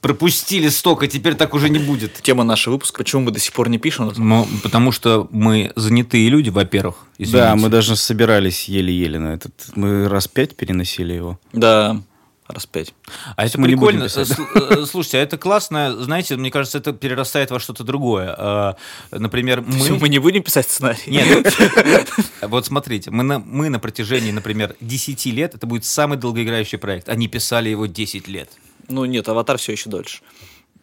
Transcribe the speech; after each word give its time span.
пропустили 0.00 0.68
столько, 0.68 1.06
теперь 1.06 1.34
так 1.34 1.54
уже 1.54 1.68
не 1.68 1.78
будет. 1.78 2.14
Тема 2.22 2.44
нашего 2.44 2.74
выпуска. 2.74 2.98
Почему 2.98 3.22
мы 3.22 3.30
до 3.30 3.40
сих 3.40 3.52
пор 3.52 3.68
не 3.68 3.78
пишем? 3.78 4.12
Ну, 4.16 4.46
потому 4.62 4.92
что 4.92 5.28
мы 5.30 5.72
занятые 5.76 6.28
люди, 6.28 6.48
во-первых. 6.50 6.96
извините. 7.18 7.38
Да, 7.38 7.56
мы 7.56 7.68
даже 7.68 7.96
собирались 7.96 8.64
еле-еле 8.68 9.18
на 9.18 9.34
этот. 9.34 9.52
Мы 9.74 10.08
раз 10.08 10.26
пять 10.28 10.56
переносили 10.56 11.12
его. 11.12 11.38
Да, 11.52 12.00
раз 12.48 12.66
пять. 12.66 12.94
А 13.36 13.44
это 13.46 13.60
мы 13.60 13.68
не 13.68 13.74
будем 13.74 14.00
прикольно. 14.00 14.08
писать. 14.08 14.28
С- 14.28 14.56
э, 14.80 14.86
Слушайте, 14.86 15.18
а 15.18 15.20
это 15.20 15.36
классно. 15.38 15.94
Знаете, 16.02 16.36
мне 16.36 16.50
кажется, 16.50 16.78
это 16.78 16.92
перерастает 16.92 17.50
во 17.50 17.60
что-то 17.60 17.84
другое. 17.84 18.34
А, 18.36 18.76
Например, 19.12 19.60
Мы... 19.66 19.90
мы... 19.90 19.98
мы 19.98 20.08
не 20.08 20.18
будем 20.18 20.42
писать 20.42 20.68
сценарий? 20.68 20.98
Нет, 21.06 21.54
вот 22.42 22.64
смотрите, 22.66 23.10
мы 23.10 23.22
на, 23.22 23.38
мы 23.38 23.68
на 23.68 23.78
протяжении, 23.78 24.32
например, 24.32 24.74
10 24.80 25.26
лет, 25.26 25.54
это 25.54 25.66
будет 25.66 25.84
самый 25.84 26.16
долгоиграющий 26.18 26.78
проект. 26.78 27.08
Они 27.10 27.28
писали 27.28 27.68
его 27.68 27.84
10 27.86 28.26
лет. 28.28 28.50
Ну 28.90 29.04
нет, 29.04 29.28
аватар 29.28 29.56
все 29.58 29.72
еще 29.72 29.88
дольше. 29.88 30.18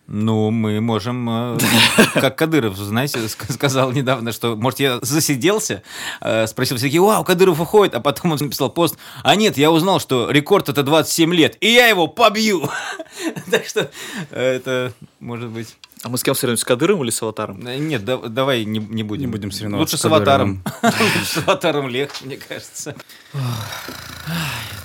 Ну, 0.10 0.52
мы 0.52 0.80
можем, 0.80 1.30
э, 1.30 1.58
как 2.14 2.38
Кадыров, 2.38 2.78
знаете, 2.78 3.20
ск- 3.26 3.52
сказал 3.52 3.92
недавно, 3.92 4.32
что, 4.32 4.56
может, 4.56 4.80
я 4.80 5.00
засиделся, 5.02 5.84
э, 6.22 6.48
спросил 6.48 6.78
всякие, 6.78 7.02
вау, 7.02 7.26
Кадыров 7.26 7.60
уходит, 7.60 7.94
а 7.94 8.00
потом 8.00 8.32
он 8.32 8.38
написал 8.42 8.70
пост, 8.70 8.96
а 9.24 9.36
нет, 9.36 9.58
я 9.58 9.70
узнал, 9.70 10.00
что 10.00 10.32
рекорд 10.32 10.70
это 10.70 10.84
27 10.84 11.34
лет, 11.36 11.58
и 11.60 11.74
я 11.74 11.88
его 11.88 12.08
побью. 12.08 12.70
Так 13.52 13.66
что 13.66 13.92
э, 14.32 14.56
это, 14.56 14.94
может 15.20 15.50
быть... 15.50 15.76
А 16.04 16.10
мы 16.10 16.18
с 16.20 16.24
кем 16.24 16.36
соревнуемся, 16.36 16.62
с 16.62 16.66
Кадыром 16.66 17.04
или 17.04 17.10
с 17.10 17.22
аватаром? 17.22 17.60
Нет, 17.60 18.06
да- 18.06 18.18
давай 18.18 18.64
не, 18.64 18.80
не 18.80 19.04
будем. 19.04 19.24
Не 19.24 19.28
будем 19.28 19.52
соревноваться 19.52 19.96
Лучше 19.96 19.98
с 19.98 20.02
с 20.02 20.06
аватаром. 20.06 20.64
Лучше 20.84 21.26
с 21.26 21.38
аватаром 21.40 21.90
легче, 21.90 22.24
мне 22.24 22.38
кажется. 22.38 22.96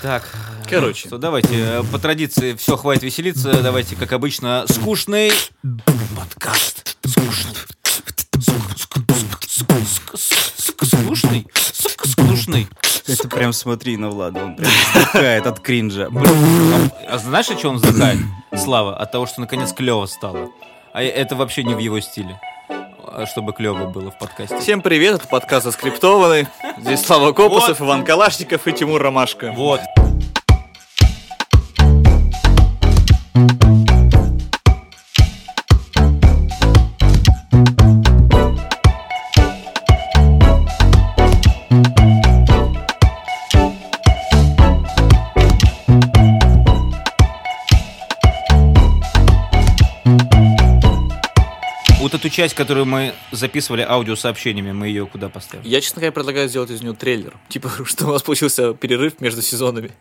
Так, 0.02 0.28
Короче. 0.68 1.06
что, 1.06 1.16
давайте, 1.16 1.54
э, 1.54 1.82
по 1.84 1.96
традиции, 1.96 2.54
все, 2.54 2.76
хватит 2.76 3.04
веселиться. 3.04 3.62
Давайте, 3.62 3.94
как 3.94 4.12
обычно, 4.12 4.64
скучный 4.68 5.30
подкаст. 6.16 6.96
Скучный. 7.06 7.46
Скучный. 10.66 11.46
Скучный. 12.04 12.68
Это 13.06 13.28
прям 13.28 13.52
смотри 13.52 13.96
на 13.96 14.10
Влада, 14.10 14.44
он 14.44 14.56
прям 14.56 14.70
вздыхает 14.92 15.46
от 15.46 15.60
кринжа. 15.60 16.08
А 17.08 17.18
знаешь, 17.18 17.48
от 17.50 17.60
чего 17.60 17.70
он 17.70 17.76
вздыхает? 17.76 18.18
Слава, 18.56 18.96
от 18.96 19.12
того, 19.12 19.26
что 19.26 19.40
наконец 19.40 19.72
клево 19.72 20.06
стало. 20.06 20.50
А 20.92 21.00
это 21.00 21.36
вообще 21.36 21.62
не 21.62 21.74
в 21.74 21.78
его 21.78 22.00
стиле. 22.00 22.40
А 23.14 23.26
Чтобы 23.26 23.52
клево 23.52 23.86
было 23.90 24.10
в 24.10 24.16
подкасте. 24.16 24.58
Всем 24.58 24.80
привет, 24.80 25.16
это 25.16 25.28
подкаст 25.28 25.64
«Заскриптованный». 25.64 26.46
Здесь 26.78 27.04
Слава 27.04 27.32
Копусов, 27.32 27.82
Иван 27.82 28.04
Калашников 28.04 28.66
и 28.66 28.72
Тимур 28.72 29.02
Ромашко. 29.02 29.52
Вот. 29.52 29.80
Часть, 52.32 52.54
которую 52.54 52.86
мы 52.86 53.14
записывали 53.30 53.82
аудиосообщениями, 53.82 54.72
мы 54.72 54.88
ее 54.88 55.06
куда 55.06 55.28
поставим? 55.28 55.64
Я, 55.64 55.80
честно 55.80 56.00
говоря, 56.00 56.12
предлагаю 56.12 56.48
сделать 56.48 56.70
из 56.70 56.82
него 56.82 56.94
трейлер. 56.94 57.36
Типа, 57.48 57.70
что 57.84 58.06
у 58.08 58.12
нас 58.12 58.22
получился 58.22 58.74
перерыв 58.74 59.20
между 59.20 59.42
сезонами. 59.42 59.92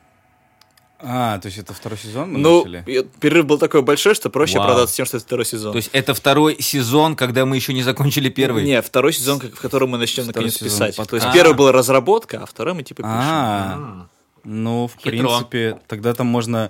А, 1.03 1.39
то 1.39 1.47
есть 1.47 1.57
это 1.57 1.73
второй 1.73 1.97
сезон 1.97 2.31
мы 2.33 2.37
Ну, 2.39 2.63
начали? 2.63 3.07
перерыв 3.19 3.47
был 3.47 3.57
такой 3.57 3.81
большой, 3.81 4.13
что 4.13 4.29
проще 4.29 4.59
Вау. 4.59 4.67
продаться 4.67 4.95
тем, 4.95 5.07
что 5.07 5.17
это 5.17 5.25
второй 5.25 5.45
сезон. 5.45 5.71
То 5.71 5.77
есть 5.77 5.89
это 5.93 6.13
второй 6.13 6.61
сезон, 6.61 7.15
когда 7.15 7.45
мы 7.47 7.55
еще 7.55 7.73
не 7.73 7.81
закончили 7.81 8.29
первый? 8.29 8.63
Не, 8.63 8.81
второй 8.83 9.11
сезон, 9.11 9.39
в 9.39 9.59
котором 9.59 9.89
мы 9.89 9.97
начнем 9.97 10.25
Второй 10.25 10.45
наконец 10.45 10.59
писать. 10.59 10.95
подкаста. 10.95 11.09
То 11.09 11.15
есть 11.15 11.25
А. 11.27 11.33
первый 11.33 11.55
была 11.55 11.71
разработка, 11.71 12.41
а 12.43 12.45
второй 12.45 12.75
мы 12.75 12.83
типа 12.83 13.01
пишем. 13.01 13.11
А, 13.19 14.07
ну, 14.43 14.87
в 14.87 14.91
Хитро. 14.97 15.09
принципе, 15.09 15.79
тогда 15.87 16.13
там 16.13 16.27
можно 16.27 16.69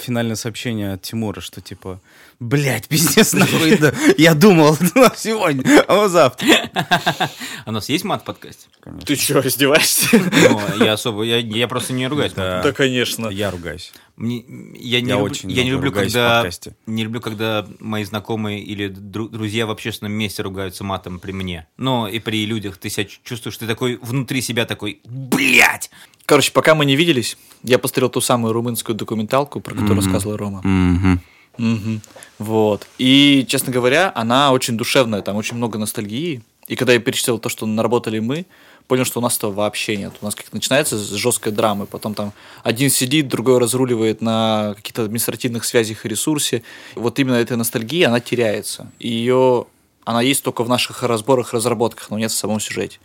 финальное 0.00 0.36
сообщение 0.36 0.92
от 0.92 1.02
Тимура, 1.02 1.40
что 1.40 1.60
типа, 1.60 2.00
блять, 2.40 2.88
пиздец, 2.88 3.32
нахуй, 3.34 3.76
да. 3.78 3.92
я 4.18 4.34
думал 4.34 4.76
на 4.94 5.12
сегодня, 5.16 5.84
а 5.86 5.94
вот 5.96 6.10
завтра. 6.10 6.46
А 6.74 7.30
у 7.66 7.72
нас 7.72 7.88
есть 7.88 8.04
мат 8.04 8.22
в 8.22 8.24
подкасте? 8.24 8.66
Ты 9.04 9.16
что, 9.16 9.40
издеваешься? 9.46 10.08
Ну, 10.12 10.84
я 10.84 10.92
особо, 10.94 11.22
я, 11.24 11.38
я 11.38 11.68
просто 11.68 11.92
не 11.92 12.06
ругаюсь. 12.06 12.32
Да. 12.32 12.62
Да, 12.62 12.72
конечно. 12.72 13.28
Я 13.28 13.50
ругаюсь. 13.50 13.92
Мне- 14.16 14.44
я 14.78 15.00
не, 15.02 15.08
Я 15.08 15.14
люблю, 15.16 15.24
очень 15.24 15.50
я 15.50 15.64
не 15.64 15.70
люблю, 15.70 15.92
когда 15.92 16.48
не 16.86 17.04
люблю, 17.04 17.20
когда 17.20 17.66
мои 17.80 18.04
знакомые 18.04 18.62
или 18.62 18.88
дру- 18.88 19.28
друзья 19.28 19.66
в 19.66 19.70
общественном 19.70 20.12
месте 20.12 20.42
ругаются 20.42 20.84
матом 20.84 21.18
при 21.18 21.32
мне. 21.32 21.66
Но 21.76 22.08
и 22.08 22.18
при 22.18 22.46
людях 22.46 22.78
ты 22.78 22.88
себя 22.88 23.04
чу- 23.04 23.18
чувствуешь, 23.24 23.58
ты 23.58 23.66
такой 23.66 23.98
внутри 24.00 24.40
себя 24.40 24.64
такой, 24.64 25.00
блять. 25.04 25.90
Короче, 26.24 26.50
пока 26.52 26.74
мы 26.74 26.86
не 26.86 26.96
виделись, 26.96 27.36
я 27.62 27.78
посмотрел 27.78 28.08
ту 28.08 28.20
самую 28.20 28.52
румынскую 28.52 28.96
документалку, 28.96 29.60
про 29.60 29.74
которую 29.74 29.96
рассказывала 29.96 30.38
Рома. 30.38 30.60
Мгм. 30.64 31.20
Мгм. 31.58 32.02
Вот. 32.38 32.86
И, 32.98 33.46
честно 33.48 33.72
говоря, 33.72 34.12
она 34.14 34.52
очень 34.52 34.76
душевная, 34.76 35.22
там 35.22 35.36
очень 35.36 35.56
много 35.56 35.78
ностальгии. 35.78 36.42
И 36.68 36.76
когда 36.76 36.92
я 36.92 36.98
перечислил 36.98 37.38
то, 37.38 37.48
что 37.48 37.64
наработали 37.66 38.18
мы, 38.18 38.46
понял, 38.86 39.04
что 39.04 39.20
у 39.20 39.22
нас 39.22 39.36
этого 39.36 39.52
вообще 39.52 39.96
нет. 39.96 40.12
У 40.20 40.24
нас 40.24 40.34
как 40.34 40.52
начинается 40.52 40.98
с 40.98 41.10
жесткой 41.12 41.52
драмы, 41.52 41.86
потом 41.86 42.14
там 42.14 42.32
один 42.62 42.90
сидит, 42.90 43.28
другой 43.28 43.58
разруливает 43.58 44.20
на 44.20 44.74
каких-то 44.76 45.04
административных 45.04 45.64
связях 45.64 46.04
и 46.04 46.08
ресурсе. 46.08 46.62
Вот 46.94 47.18
именно 47.18 47.36
эта 47.36 47.56
ностальгия, 47.56 48.08
она 48.08 48.20
теряется. 48.20 48.90
И 48.98 49.08
ее, 49.08 49.66
она 50.04 50.22
есть 50.22 50.42
только 50.42 50.64
в 50.64 50.68
наших 50.68 51.02
разборах, 51.02 51.52
разработках, 51.54 52.10
но 52.10 52.18
нет 52.18 52.30
в 52.30 52.36
самом 52.36 52.60
сюжете. 52.60 52.98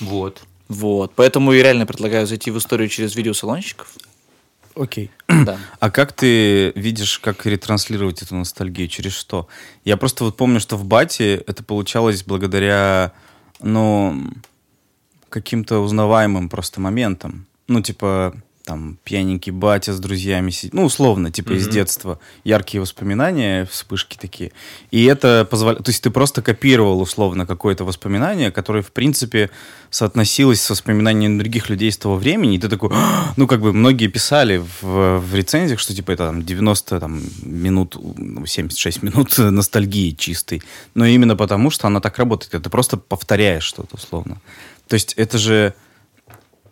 Вот. 0.00 0.42
Вот. 0.68 1.12
Поэтому 1.14 1.52
я 1.52 1.62
реально 1.62 1.86
предлагаю 1.86 2.26
зайти 2.26 2.50
в 2.50 2.58
историю 2.58 2.88
через 2.88 3.16
видеосалончиков. 3.16 3.88
Окей. 4.78 5.10
Да. 5.28 5.58
А 5.80 5.90
как 5.90 6.12
ты 6.12 6.70
видишь, 6.74 7.18
как 7.18 7.44
ретранслировать 7.46 8.22
эту 8.22 8.36
ностальгию? 8.36 8.88
Через 8.88 9.12
что? 9.12 9.48
Я 9.84 9.96
просто 9.96 10.24
вот 10.24 10.36
помню, 10.36 10.60
что 10.60 10.76
в 10.76 10.84
Бате 10.84 11.36
это 11.46 11.64
получалось 11.64 12.22
благодаря, 12.22 13.12
ну, 13.60 14.22
каким-то 15.28 15.80
узнаваемым 15.80 16.48
просто 16.48 16.80
моментам. 16.80 17.46
Ну, 17.66 17.82
типа, 17.82 18.34
там, 18.68 18.98
пьяненький 19.02 19.50
батя 19.50 19.94
с 19.94 19.98
друзьями 19.98 20.50
сидит. 20.50 20.74
Ну, 20.74 20.84
условно, 20.84 21.30
типа, 21.30 21.52
из 21.52 21.66
детства. 21.68 22.18
Яркие 22.44 22.82
воспоминания, 22.82 23.64
вспышки 23.64 24.18
такие. 24.20 24.52
И 24.90 25.06
это 25.06 25.48
позволяет... 25.50 25.84
То 25.84 25.90
есть 25.90 26.02
ты 26.02 26.10
просто 26.10 26.42
копировал, 26.42 27.00
условно, 27.00 27.46
какое-то 27.46 27.86
воспоминание, 27.86 28.50
которое, 28.50 28.82
в 28.82 28.92
принципе, 28.92 29.48
соотносилось 29.88 30.60
с 30.60 30.68
воспоминаниями 30.68 31.38
других 31.38 31.70
людей 31.70 31.90
с 31.90 31.96
того 31.96 32.16
времени. 32.16 32.56
И 32.56 32.58
ты 32.58 32.68
такой... 32.68 32.90
«А!» 32.92 33.32
Ну, 33.38 33.46
как 33.46 33.62
бы 33.62 33.72
многие 33.72 34.08
писали 34.08 34.58
в, 34.58 35.18
в 35.18 35.34
рецензиях, 35.34 35.78
что, 35.78 35.94
типа, 35.94 36.10
это 36.10 36.26
там 36.26 36.42
90 36.42 37.00
там, 37.00 37.22
минут, 37.40 37.96
ну, 38.18 38.44
76 38.44 39.02
минут 39.02 39.38
ностальгии 39.38 40.10
чистой. 40.10 40.62
Но 40.94 41.06
именно 41.06 41.36
потому, 41.36 41.70
что 41.70 41.86
она 41.86 42.00
так 42.00 42.18
работает. 42.18 42.62
Ты 42.62 42.68
просто 42.68 42.98
повторяешь 42.98 43.64
что-то, 43.64 43.96
условно. 43.96 44.42
То 44.88 44.94
есть 44.94 45.14
это 45.14 45.38
же... 45.38 45.72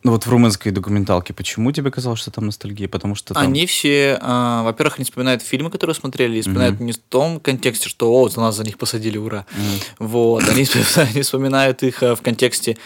Ну 0.07 0.13
вот 0.13 0.25
в 0.25 0.31
румынской 0.31 0.71
документалке, 0.71 1.35
почему 1.35 1.73
тебе 1.73 1.91
казалось, 1.91 2.21
что 2.21 2.31
там 2.31 2.47
ностальгия? 2.47 2.87
Потому 2.87 3.17
что 3.17 3.35
там... 3.35 3.43
Они 3.43 3.67
все, 3.67 4.17
а, 4.23 4.63
во-первых, 4.63 4.99
они 4.99 5.05
вспоминают 5.05 5.43
фильмы, 5.43 5.69
которые 5.69 5.97
смотрели, 5.97 6.39
и 6.39 6.43
вспоминают 6.43 6.79
не 6.79 6.93
в 6.93 6.99
том 6.99 7.41
контексте, 7.41 7.89
что 7.89 8.13
«О, 8.13 8.29
за 8.29 8.39
нас 8.39 8.55
за 8.55 8.63
них 8.63 8.79
посадили, 8.79 9.19
ура!» 9.19 9.47
Вот, 9.99 10.49
они, 10.49 10.63
вспоминают- 10.63 11.11
они 11.13 11.23
вспоминают 11.23 11.83
их 11.83 12.05
а, 12.05 12.15
в 12.15 12.23
контексте 12.23 12.77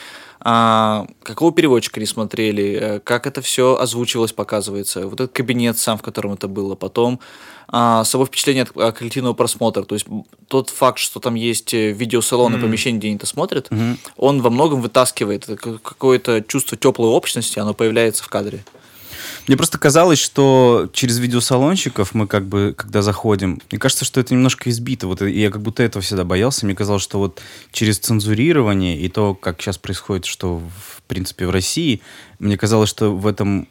а, 0.43 1.07
какого 1.23 1.53
переводчика 1.53 1.99
они 2.01 2.07
смотрели, 2.07 2.79
э, 2.81 3.01
как 3.01 3.27
это 3.27 3.43
все 3.43 3.77
озвучивалось, 3.79 4.33
показывается, 4.33 5.07
вот 5.07 5.21
этот 5.21 5.33
кабинет 5.33 5.77
сам, 5.79 5.99
в 5.99 6.03
котором 6.03 6.33
это 6.33 6.49
было, 6.49 6.75
потом 6.75 7.21
а, 7.69 8.05
само 8.05 8.25
впечатление 8.25 8.63
от 8.63 8.71
а, 8.77 8.93
коллективного 8.93 9.35
просмотра, 9.35 9.83
то 9.83 9.95
есть 9.95 10.07
тот 10.49 10.71
факт, 10.71 10.99
что 10.99 11.21
там 11.21 11.35
есть 11.35 11.75
э, 11.75 11.93
видеосалон 11.93 12.57
и 12.57 12.61
помещение, 12.61 12.99
где 12.99 13.09
они 13.09 13.17
это 13.17 13.27
смотрят, 13.27 13.69
он 14.17 14.41
во 14.41 14.51
многом 14.51 14.81
вытаскивает 14.81 15.45
ка- 15.47 15.79
какое-то 15.79 16.43
чувство 16.43 16.77
теплой 16.79 17.09
общности, 17.09 17.59
оно 17.59 17.75
появляется 17.75 18.25
в 18.25 18.29
кадре. 18.29 18.65
Мне 19.51 19.57
просто 19.57 19.79
казалось, 19.79 20.21
что 20.21 20.89
через 20.93 21.19
видеосалонщиков 21.19 22.15
мы 22.15 22.29
как 22.29 22.47
бы, 22.47 22.73
когда 22.79 23.03
заходим, 23.03 23.61
мне 23.73 23.81
кажется, 23.81 24.05
что 24.05 24.21
это 24.21 24.33
немножко 24.33 24.71
избито. 24.71 25.09
Вот 25.09 25.23
я 25.23 25.51
как 25.51 25.61
будто 25.61 25.83
этого 25.83 26.01
всегда 26.05 26.23
боялся. 26.23 26.65
Мне 26.65 26.77
казалось, 26.77 27.03
что 27.03 27.19
вот 27.19 27.43
через 27.73 27.99
цензурирование 27.99 28.97
и 28.97 29.09
то, 29.09 29.35
как 29.35 29.61
сейчас 29.61 29.77
происходит, 29.77 30.27
что 30.27 30.59
в 30.61 31.03
принципе 31.09 31.49
в 31.49 31.51
России, 31.51 32.01
мне 32.39 32.57
казалось, 32.57 32.91
что 32.91 33.13
в 33.13 33.27
этом 33.27 33.67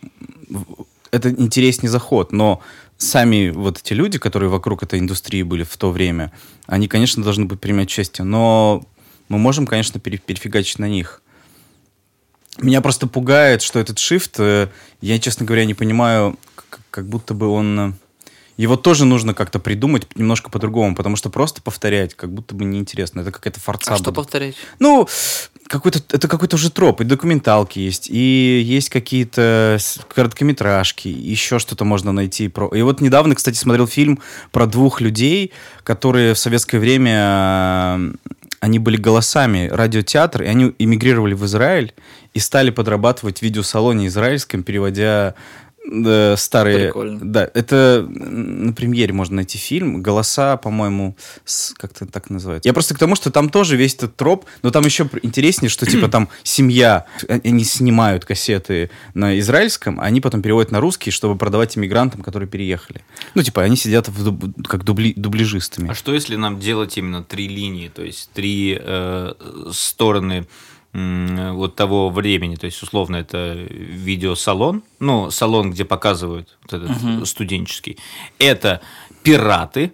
это 1.12 1.30
интереснее 1.30 1.90
заход. 1.90 2.34
Но 2.34 2.62
сами 2.98 3.48
вот 3.48 3.80
эти 3.80 3.94
люди, 3.94 4.20
которые 4.20 4.50
вокруг 4.50 4.84
этой 4.84 5.00
индустрии 5.00 5.44
были 5.44 5.64
в 5.64 5.78
то 5.78 5.92
время, 5.92 6.34
они, 6.66 6.90
конечно, 6.90 7.24
должны 7.24 7.46
быть 7.46 7.62
принимать 7.62 7.88
участие. 7.88 8.26
Но 8.26 8.84
мы 9.30 9.38
можем, 9.38 9.66
конечно, 9.66 9.98
пере- 10.02 10.18
перефигачить 10.18 10.80
на 10.80 10.90
них. 10.90 11.22
Меня 12.62 12.82
просто 12.82 13.08
пугает, 13.08 13.62
что 13.62 13.80
этот 13.80 13.98
shift, 13.98 14.36
э, 14.38 14.68
я, 15.02 15.20
честно 15.20 15.46
говоря, 15.46 15.66
не 15.66 15.74
понимаю, 15.74 16.38
как 16.92 17.08
будто 17.08 17.34
бы 17.34 17.48
он... 17.48 17.80
э, 17.80 17.94
его 18.58 18.76
тоже 18.76 19.06
нужно 19.06 19.34
как-то 19.34 19.60
придумать 19.60 20.06
немножко 20.16 20.50
по-другому, 20.50 20.94
потому 20.94 21.16
что 21.16 21.30
просто 21.30 21.62
повторять 21.62 22.14
как 22.16 22.30
будто 22.30 22.54
бы 22.54 22.66
неинтересно. 22.66 23.22
Это 23.22 23.32
какая-то 23.32 23.62
форца 23.62 23.94
А 23.94 23.96
что 23.96 24.06
будет. 24.06 24.16
повторять? 24.16 24.56
Ну, 24.80 25.08
какой-то, 25.68 26.00
это 26.14 26.28
какой-то 26.28 26.58
уже 26.58 26.70
троп. 26.70 27.00
И 27.00 27.06
документалки 27.06 27.80
есть, 27.80 28.10
и 28.10 28.62
есть 28.66 28.90
какие-то 28.90 29.78
короткометражки, 30.14 31.08
еще 31.08 31.60
что-то 31.60 31.86
можно 31.86 32.12
найти. 32.12 32.50
Про... 32.50 32.68
И 32.76 32.82
вот 32.82 33.00
недавно, 33.00 33.36
кстати, 33.36 33.56
смотрел 33.56 33.88
фильм 33.88 34.20
про 34.52 34.66
двух 34.66 35.00
людей, 35.00 35.54
которые 35.84 36.34
в 36.34 36.40
советское 36.40 36.80
время 36.80 37.16
э, 37.98 38.12
они 38.60 38.80
были 38.80 38.98
голосами 38.98 39.70
радиотеатра, 39.72 40.44
и 40.44 40.50
они 40.50 40.74
эмигрировали 40.80 41.34
в 41.34 41.46
Израиль 41.46 41.94
и 42.34 42.40
стали 42.40 42.70
подрабатывать 42.70 43.40
в 43.40 43.42
видеосалоне 43.42 44.08
израильском, 44.08 44.64
переводя 44.64 45.34
э, 45.92 46.36
старые... 46.38 46.86
Прикольно. 46.88 47.20
Да, 47.24 47.50
это 47.54 48.06
на 48.08 48.72
премьере 48.74 49.14
можно 49.14 49.38
найти 49.38 49.58
фильм. 49.58 50.04
Голоса, 50.04 50.56
по-моему, 50.58 51.16
с- 51.46 51.74
как-то 51.76 52.06
так 52.06 52.30
называется. 52.30 52.70
Я 52.70 52.74
просто 52.74 52.94
к 52.94 53.00
тому, 53.00 53.16
что 53.16 53.32
там 53.32 53.50
тоже 53.50 53.76
весь 53.78 53.96
этот 53.96 54.16
троп, 54.16 54.46
но 54.62 54.70
там 54.70 54.86
еще 54.86 55.10
интереснее, 55.24 55.70
что 55.70 55.88
типа 55.88 56.08
там 56.08 56.30
семья, 56.44 57.06
э, 57.28 57.40
они 57.44 57.64
снимают 57.64 58.26
кассеты 58.26 58.92
на 59.16 59.40
израильском, 59.40 60.00
а 60.00 60.04
они 60.04 60.22
потом 60.22 60.44
переводят 60.44 60.72
на 60.72 60.80
русский, 60.80 61.10
чтобы 61.10 61.36
продавать 61.36 61.76
иммигрантам, 61.78 62.22
которые 62.22 62.48
переехали. 62.48 63.02
Ну, 63.34 63.42
типа, 63.42 63.64
они 63.64 63.76
сидят 63.76 64.08
в 64.08 64.24
дуб- 64.24 64.68
как 64.68 64.84
дубли- 64.84 65.14
дубляжистами. 65.16 65.90
А 65.90 65.96
что 65.96 66.14
если 66.14 66.36
нам 66.36 66.60
делать 66.60 66.96
именно 66.98 67.24
три 67.24 67.48
линии, 67.48 67.88
то 67.88 68.04
есть 68.04 68.30
три 68.34 68.78
э, 68.80 69.34
стороны 69.72 70.46
вот 70.94 71.76
того 71.76 72.10
времени, 72.10 72.56
то 72.56 72.66
есть 72.66 72.82
условно 72.82 73.18
это 73.18 73.54
видеосалон, 73.54 74.84
ну 75.00 75.30
салон, 75.32 75.72
где 75.72 75.86
показывают 75.86 76.58
вот 76.64 76.74
этот 76.82 77.28
студенческий, 77.28 77.98
это 78.40 78.82
пираты, 79.24 79.94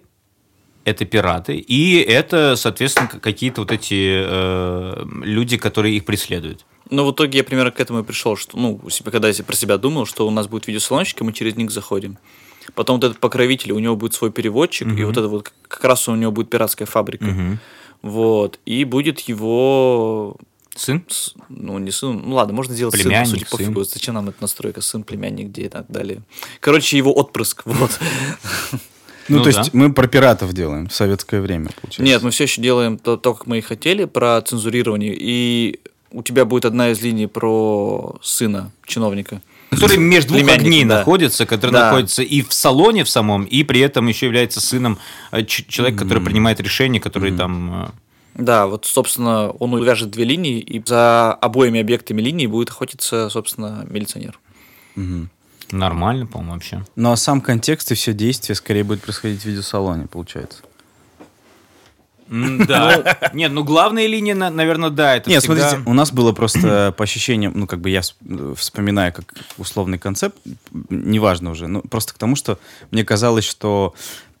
это 0.84 1.04
пираты, 1.04 1.56
и 1.58 1.96
это, 2.00 2.56
соответственно, 2.56 3.08
какие-то 3.08 3.62
вот 3.62 3.72
эти 3.72 4.22
э, 4.24 5.04
люди, 5.22 5.56
которые 5.58 5.96
их 5.96 6.04
преследуют. 6.04 6.64
Ну, 6.90 7.04
в 7.04 7.10
итоге 7.12 7.38
я 7.38 7.44
примерно 7.44 7.72
к 7.72 7.80
этому 7.80 8.00
и 8.00 8.02
пришел, 8.04 8.36
что, 8.36 8.56
ну, 8.56 8.80
когда 9.04 9.28
я 9.28 9.34
про 9.44 9.56
себя 9.56 9.76
думал, 9.78 10.06
что 10.06 10.26
у 10.26 10.30
нас 10.30 10.46
будет 10.46 10.68
видеосалончик, 10.68 11.20
и 11.20 11.24
мы 11.24 11.32
через 11.32 11.56
них 11.56 11.72
заходим. 11.72 12.18
Потом 12.74 12.96
вот 13.00 13.04
этот 13.04 13.18
покровитель, 13.18 13.72
у 13.72 13.78
него 13.80 13.96
будет 13.96 14.14
свой 14.14 14.30
переводчик, 14.30 14.86
и 14.96 15.04
вот 15.04 15.16
это 15.16 15.28
вот 15.28 15.52
как- 15.68 15.84
раз 15.84 16.08
у 16.08 16.14
него 16.14 16.30
будет 16.32 16.48
пиратская 16.50 16.86
фабрика. 16.86 17.58
Вот. 18.02 18.60
И 18.66 18.84
будет 18.84 19.20
его 19.20 20.36
Сын? 20.76 21.04
с- 21.08 21.34
ну, 21.48 21.78
не 21.78 21.90
сын, 21.90 22.22
ну 22.24 22.34
ладно, 22.34 22.52
можно 22.54 22.74
сделать 22.74 22.94
Племянник, 22.94 23.26
сын, 23.28 23.34
по 23.40 23.40
сути, 23.40 23.48
сын. 23.50 23.58
пофигу, 23.74 23.84
зачем 23.84 24.14
нам 24.14 24.28
эта 24.28 24.36
настройка, 24.42 24.80
сын, 24.82 25.02
племянник, 25.02 25.46
где 25.48 25.62
и 25.62 25.68
так 25.68 25.86
далее. 25.88 26.22
Короче, 26.60 26.96
его 26.98 27.12
отпрыск, 27.12 27.62
вот. 27.64 27.98
Ну, 29.28 29.38
Ну 29.38 29.42
то 29.42 29.50
да. 29.52 29.58
есть 29.58 29.74
мы 29.74 29.92
про 29.92 30.06
пиратов 30.06 30.52
делаем 30.52 30.86
в 30.88 30.92
советское 30.94 31.40
время, 31.40 31.70
получается. 31.80 32.02
Нет, 32.02 32.22
мы 32.22 32.30
все 32.30 32.44
еще 32.44 32.60
делаем 32.60 32.98
то, 32.98 33.16
то, 33.16 33.34
как 33.34 33.46
мы 33.46 33.58
и 33.58 33.60
хотели, 33.60 34.04
про 34.04 34.40
цензурирование, 34.42 35.16
и 35.18 35.80
у 36.12 36.22
тебя 36.22 36.44
будет 36.44 36.64
одна 36.64 36.90
из 36.90 37.00
линий 37.02 37.26
про 37.26 38.16
сына 38.22 38.70
чиновника. 38.86 39.42
Который 39.70 39.96
между 39.98 40.34
двух 40.38 40.48
огней 40.48 40.84
да. 40.84 40.98
находится, 40.98 41.44
который 41.44 41.72
Да. 41.72 41.86
находится 41.86 42.22
и 42.22 42.40
в 42.42 42.52
салоне 42.54 43.02
в 43.02 43.08
самом, 43.08 43.44
и 43.44 43.64
при 43.64 43.80
этом 43.80 44.06
еще 44.06 44.26
является 44.26 44.60
сыном 44.60 44.98
э, 45.32 45.44
человека, 45.44 46.04
который 46.04 46.22
принимает 46.22 46.60
решения, 46.60 47.00
который 47.00 47.36
там... 47.36 47.92
э, 48.36 48.42
Да, 48.42 48.66
вот, 48.66 48.84
собственно, 48.86 49.50
он 49.50 49.74
увяжет 49.74 50.10
две 50.10 50.24
линии, 50.24 50.60
и 50.60 50.82
за 50.84 51.32
обоими 51.34 51.80
объектами 51.80 52.20
линии 52.22 52.46
будет 52.46 52.70
охотиться, 52.70 53.28
собственно, 53.30 53.86
милиционер. 53.88 54.38
Нормально, 55.72 56.26
по-моему, 56.26 56.52
вообще. 56.54 56.84
Ну, 56.94 57.10
а 57.12 57.16
сам 57.16 57.40
контекст 57.40 57.90
и 57.90 57.94
все 57.94 58.12
действия 58.12 58.54
скорее 58.54 58.84
будет 58.84 59.02
происходить 59.02 59.42
в 59.42 59.44
видеосалоне, 59.46 60.06
получается. 60.06 60.62
Да. 62.28 63.16
Нет, 63.32 63.52
ну 63.52 63.62
главная 63.62 64.06
линия, 64.08 64.34
на- 64.34 64.50
наверное, 64.50 64.90
да, 64.90 65.14
это 65.14 65.30
Нет, 65.30 65.44
всегда- 65.44 65.68
смотрите, 65.70 65.88
у 65.90 65.94
нас 65.94 66.10
было 66.10 66.32
просто 66.32 66.92
по 66.98 67.04
ощущениям, 67.04 67.52
ну, 67.54 67.68
как 67.68 67.80
бы 67.80 67.88
я 67.88 68.00
вс- 68.00 68.54
вспоминаю 68.56 69.12
как 69.12 69.32
условный 69.58 69.98
концепт, 69.98 70.36
неважно 70.90 71.50
уже, 71.52 71.68
ну, 71.68 71.82
просто 71.82 72.14
к 72.14 72.18
тому, 72.18 72.34
что 72.34 72.58
мне 72.90 73.04
казалось, 73.04 73.44
что 73.44 73.94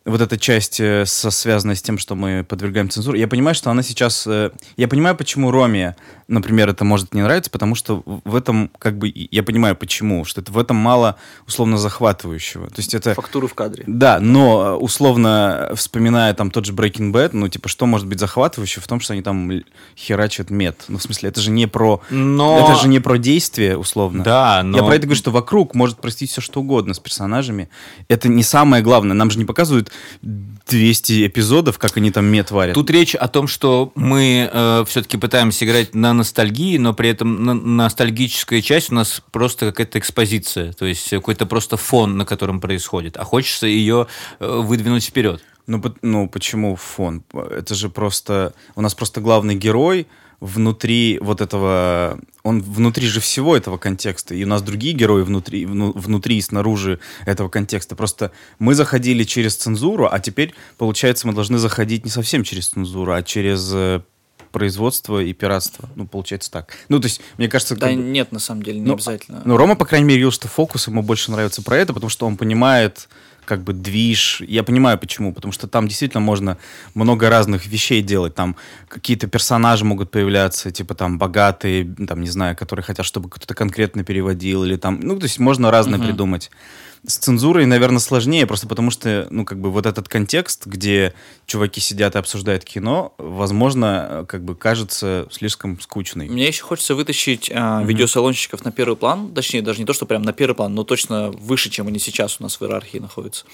вот 0.06 0.20
эта 0.20 0.38
часть, 0.38 0.80
э, 0.80 1.04
со, 1.06 1.30
связанная 1.30 1.74
с 1.74 1.82
тем, 1.82 1.98
что 1.98 2.14
мы 2.14 2.44
подвергаем 2.44 2.88
цензуре, 2.88 3.20
я 3.20 3.28
понимаю, 3.28 3.54
что 3.54 3.70
она 3.70 3.82
сейчас... 3.82 4.26
э, 4.26 4.50
Я 4.76 4.88
понимаю, 4.88 5.16
почему 5.16 5.50
Роме, 5.50 5.96
например, 6.28 6.68
это 6.68 6.84
может 6.84 7.12
не 7.14 7.22
нравиться, 7.22 7.50
потому 7.50 7.74
что 7.74 8.02
в 8.06 8.34
этом, 8.34 8.70
как 8.78 8.96
бы, 8.98 9.12
я 9.14 9.42
понимаю, 9.42 9.76
почему, 9.76 10.24
что 10.24 10.40
это 10.40 10.52
в 10.52 10.58
этом 10.58 10.76
мало 10.76 11.16
условно 11.46 11.76
захватывающего. 11.76 12.68
То 12.68 12.76
есть 12.78 12.94
это... 12.94 13.14
Фактуры 13.14 13.48
в 13.48 13.54
кадре. 13.54 13.84
Да, 13.86 14.18
но 14.20 14.66
э, 14.66 14.72
условно, 14.74 15.72
вспоминая 15.74 16.32
там 16.34 16.50
тот 16.50 16.64
же 16.66 16.72
Breaking 16.72 17.12
Bad, 17.12 17.30
ну, 17.32 17.48
типа, 17.48 17.68
что 17.68 17.86
может 17.86 18.06
быть 18.06 18.20
захватывающе 18.20 18.80
в 18.80 18.86
том, 18.88 19.00
что 19.00 19.12
они 19.12 19.22
там 19.22 19.50
херачат 19.96 20.50
мед? 20.50 20.84
Ну, 20.88 20.98
в 20.98 21.02
смысле, 21.02 21.28
это 21.30 21.40
же 21.40 21.50
не 21.50 21.66
про... 21.66 22.00
Но- 22.10 22.58
Это 22.64 22.80
же 22.80 22.88
не 22.88 23.00
про 23.00 23.18
действие, 23.18 23.76
условно. 23.76 24.22
Да, 24.22 24.62
но... 24.62 24.76
Я 24.78 24.84
про 24.84 24.94
это 24.94 25.02
говорю, 25.06 25.18
что 25.18 25.30
вокруг 25.30 25.74
может 25.74 25.98
простить 26.00 26.30
все 26.30 26.40
что 26.40 26.60
угодно 26.60 26.94
с 26.94 26.98
персонажами. 27.00 27.68
Это 28.08 28.28
не 28.28 28.42
самое 28.42 28.82
главное. 28.82 29.14
Нам 29.14 29.30
же 29.30 29.38
не 29.38 29.44
показывают 29.44 29.90
200 30.22 31.26
эпизодов, 31.26 31.78
как 31.78 31.96
они 31.96 32.10
там 32.10 32.26
мед 32.26 32.50
варят. 32.50 32.74
Тут 32.74 32.90
речь 32.90 33.14
о 33.14 33.28
том, 33.28 33.46
что 33.46 33.92
мы 33.94 34.50
все-таки 34.86 35.16
пытаемся 35.16 35.64
играть 35.64 35.94
на 35.94 36.12
ностальгии, 36.12 36.78
но 36.78 36.94
при 36.94 37.10
этом 37.10 37.44
на- 37.44 37.54
ностальгическая 37.54 38.62
часть 38.62 38.90
у 38.90 38.94
нас 38.94 39.22
просто 39.30 39.66
какая-то 39.66 39.98
экспозиция, 39.98 40.72
то 40.72 40.86
есть 40.86 41.10
какой-то 41.10 41.46
просто 41.46 41.76
фон, 41.76 42.16
на 42.16 42.24
котором 42.24 42.60
происходит, 42.60 43.16
а 43.16 43.24
хочется 43.24 43.66
ее 43.66 44.06
э, 44.40 44.60
выдвинуть 44.62 45.04
вперед. 45.04 45.42
Ну, 45.66 45.82
ну, 46.02 46.28
почему 46.28 46.76
фон? 46.76 47.24
Это 47.32 47.74
же 47.74 47.88
просто... 47.88 48.54
У 48.76 48.80
нас 48.80 48.94
просто 48.94 49.20
главный 49.20 49.56
герой 49.56 50.06
внутри 50.40 51.18
вот 51.20 51.40
этого... 51.40 52.18
Он 52.46 52.62
внутри 52.62 53.08
же 53.08 53.18
всего 53.20 53.56
этого 53.56 53.76
контекста. 53.76 54.34
И 54.34 54.44
у 54.44 54.46
нас 54.46 54.62
другие 54.62 54.94
герои 54.94 55.22
внутри, 55.22 55.66
вну- 55.66 55.92
внутри 55.92 56.36
и 56.38 56.40
снаружи 56.40 57.00
этого 57.26 57.48
контекста. 57.48 57.96
Просто 57.96 58.30
мы 58.60 58.74
заходили 58.74 59.24
через 59.24 59.56
цензуру, 59.56 60.08
а 60.10 60.20
теперь, 60.20 60.54
получается, 60.78 61.26
мы 61.26 61.32
должны 61.32 61.58
заходить 61.58 62.04
не 62.04 62.10
совсем 62.10 62.44
через 62.44 62.68
цензуру, 62.68 63.12
а 63.12 63.22
через 63.22 63.70
э, 63.74 64.00
производство 64.52 65.20
и 65.22 65.32
пиратство. 65.32 65.88
Ну, 65.96 66.06
получается 66.06 66.50
так. 66.50 66.74
Ну, 66.88 67.00
то 67.00 67.06
есть, 67.06 67.20
мне 67.36 67.48
кажется... 67.48 67.74
Да 67.76 67.88
как 67.88 67.96
нет, 67.96 68.30
на 68.32 68.38
самом 68.38 68.62
деле, 68.62 68.78
не 68.78 68.86
Ну, 68.86 68.94
обязательно. 68.94 69.42
ну, 69.44 69.56
Рома, 69.56 69.74
по 69.74 69.84
крайней 69.84 70.06
мере, 70.06 70.20
говорил, 70.20 70.32
что 70.32 70.48
фокус 70.48 70.86
ему 70.86 71.02
больше 71.02 71.30
нравится 71.32 71.62
про 71.62 71.76
это, 71.76 71.92
потому 71.92 72.10
что 72.10 72.26
он 72.26 72.36
понимает 72.36 73.08
как 73.46 73.62
бы 73.62 73.72
движ. 73.72 74.42
Я 74.46 74.62
понимаю, 74.62 74.98
почему. 74.98 75.32
Потому 75.32 75.52
что 75.52 75.66
там 75.66 75.88
действительно 75.88 76.20
можно 76.20 76.58
много 76.94 77.30
разных 77.30 77.66
вещей 77.66 78.02
делать. 78.02 78.34
Там 78.34 78.56
какие-то 78.88 79.26
персонажи 79.28 79.84
могут 79.84 80.10
появляться, 80.10 80.70
типа 80.70 80.94
там 80.94 81.18
богатые, 81.18 81.94
там, 82.06 82.20
не 82.20 82.28
знаю, 82.28 82.56
которые 82.56 82.84
хотят, 82.84 83.06
чтобы 83.06 83.30
кто-то 83.30 83.54
конкретно 83.54 84.04
переводил, 84.04 84.64
или 84.64 84.76
там... 84.76 85.00
Ну, 85.00 85.18
то 85.18 85.24
есть 85.24 85.38
можно 85.38 85.70
разное 85.70 85.98
придумать. 85.98 86.50
С 87.06 87.18
цензурой, 87.18 87.66
наверное, 87.66 88.00
сложнее, 88.00 88.46
просто 88.46 88.66
потому 88.66 88.90
что, 88.90 89.28
ну, 89.30 89.44
как 89.44 89.60
бы 89.60 89.70
вот 89.70 89.86
этот 89.86 90.08
контекст, 90.08 90.66
где 90.66 91.14
чуваки 91.46 91.80
сидят 91.80 92.16
и 92.16 92.18
обсуждают 92.18 92.64
кино, 92.64 93.14
возможно, 93.18 94.06
э, 94.08 94.24
как 94.26 94.44
бы 94.44 94.56
кажется 94.56 95.28
слишком 95.30 95.78
скучный. 95.80 96.28
Мне 96.28 96.48
еще 96.48 96.64
хочется 96.64 96.96
вытащить 96.96 97.50
а, 97.54 97.82
видеосалонщиков 97.84 98.64
на 98.64 98.72
первый 98.72 98.96
план, 98.96 99.32
точнее, 99.32 99.62
даже 99.62 99.78
не 99.78 99.84
то, 99.84 99.92
что 99.92 100.04
прям 100.04 100.22
на 100.22 100.32
первый 100.32 100.56
план, 100.56 100.74
но 100.74 100.82
точно 100.82 101.30
выше, 101.30 101.70
чем 101.70 101.86
они 101.86 102.00
сейчас 102.00 102.40
у 102.40 102.42
нас 102.42 102.58
в 102.58 102.62
иерархии 102.62 102.98
находятся. 102.98 103.44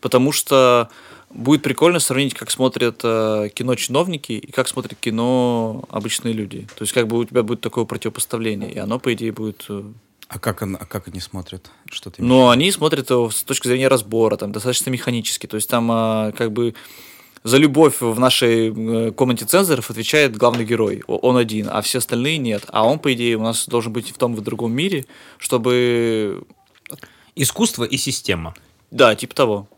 Потому 0.00 0.32
что 0.32 0.88
будет 1.28 1.62
прикольно 1.62 1.98
сравнить, 1.98 2.32
как 2.32 2.50
смотрят 2.50 3.00
э, 3.04 3.50
кино 3.52 3.74
чиновники 3.74 4.32
и 4.32 4.50
как 4.52 4.68
смотрят 4.68 4.98
кино 4.98 5.84
обычные 5.90 6.32
люди. 6.32 6.66
То 6.76 6.82
есть 6.82 6.92
как 6.92 7.08
бы 7.08 7.18
у 7.18 7.24
тебя 7.24 7.42
будет 7.42 7.60
такое 7.60 7.84
противопоставление, 7.84 8.72
и 8.72 8.78
оно, 8.78 8.98
по 8.98 9.12
идее, 9.12 9.32
будет... 9.32 9.68
э, 10.32 10.36
А 10.36 10.38
как, 10.38 10.62
он- 10.62 10.76
а 10.80 10.84
как 10.86 11.08
они 11.08 11.20
смотрят? 11.20 11.70
Что 11.90 12.10
ты 12.10 12.22
Но 12.22 12.50
они 12.50 12.70
смотрят 12.72 13.10
его 13.10 13.30
с 13.30 13.42
точки 13.42 13.68
зрения 13.68 13.88
разбора, 13.88 14.36
там, 14.36 14.52
достаточно 14.52 14.90
механически. 14.90 15.46
То 15.46 15.56
есть 15.56 15.68
там 15.68 15.90
а, 15.90 16.32
как 16.32 16.52
бы 16.52 16.74
за 17.44 17.56
любовь 17.58 18.00
в 18.00 18.18
нашей 18.20 18.72
э, 19.08 19.10
комнате 19.12 19.44
цензоров 19.44 19.90
отвечает 19.90 20.36
главный 20.36 20.64
герой. 20.64 21.02
Он 21.06 21.36
один, 21.36 21.68
а 21.70 21.82
все 21.82 21.98
остальные 21.98 22.38
нет. 22.38 22.64
А 22.68 22.84
он, 22.86 22.98
по 22.98 23.12
идее, 23.12 23.36
у 23.36 23.42
нас 23.42 23.66
должен 23.66 23.92
быть 23.92 24.10
в 24.10 24.18
том 24.18 24.34
и 24.34 24.36
в 24.36 24.40
другом 24.42 24.72
мире, 24.72 25.04
чтобы... 25.38 26.44
Искусство 27.34 27.84
и 27.84 27.96
система. 27.96 28.54
Да, 28.90 29.14
типа 29.14 29.34
того. 29.34 29.68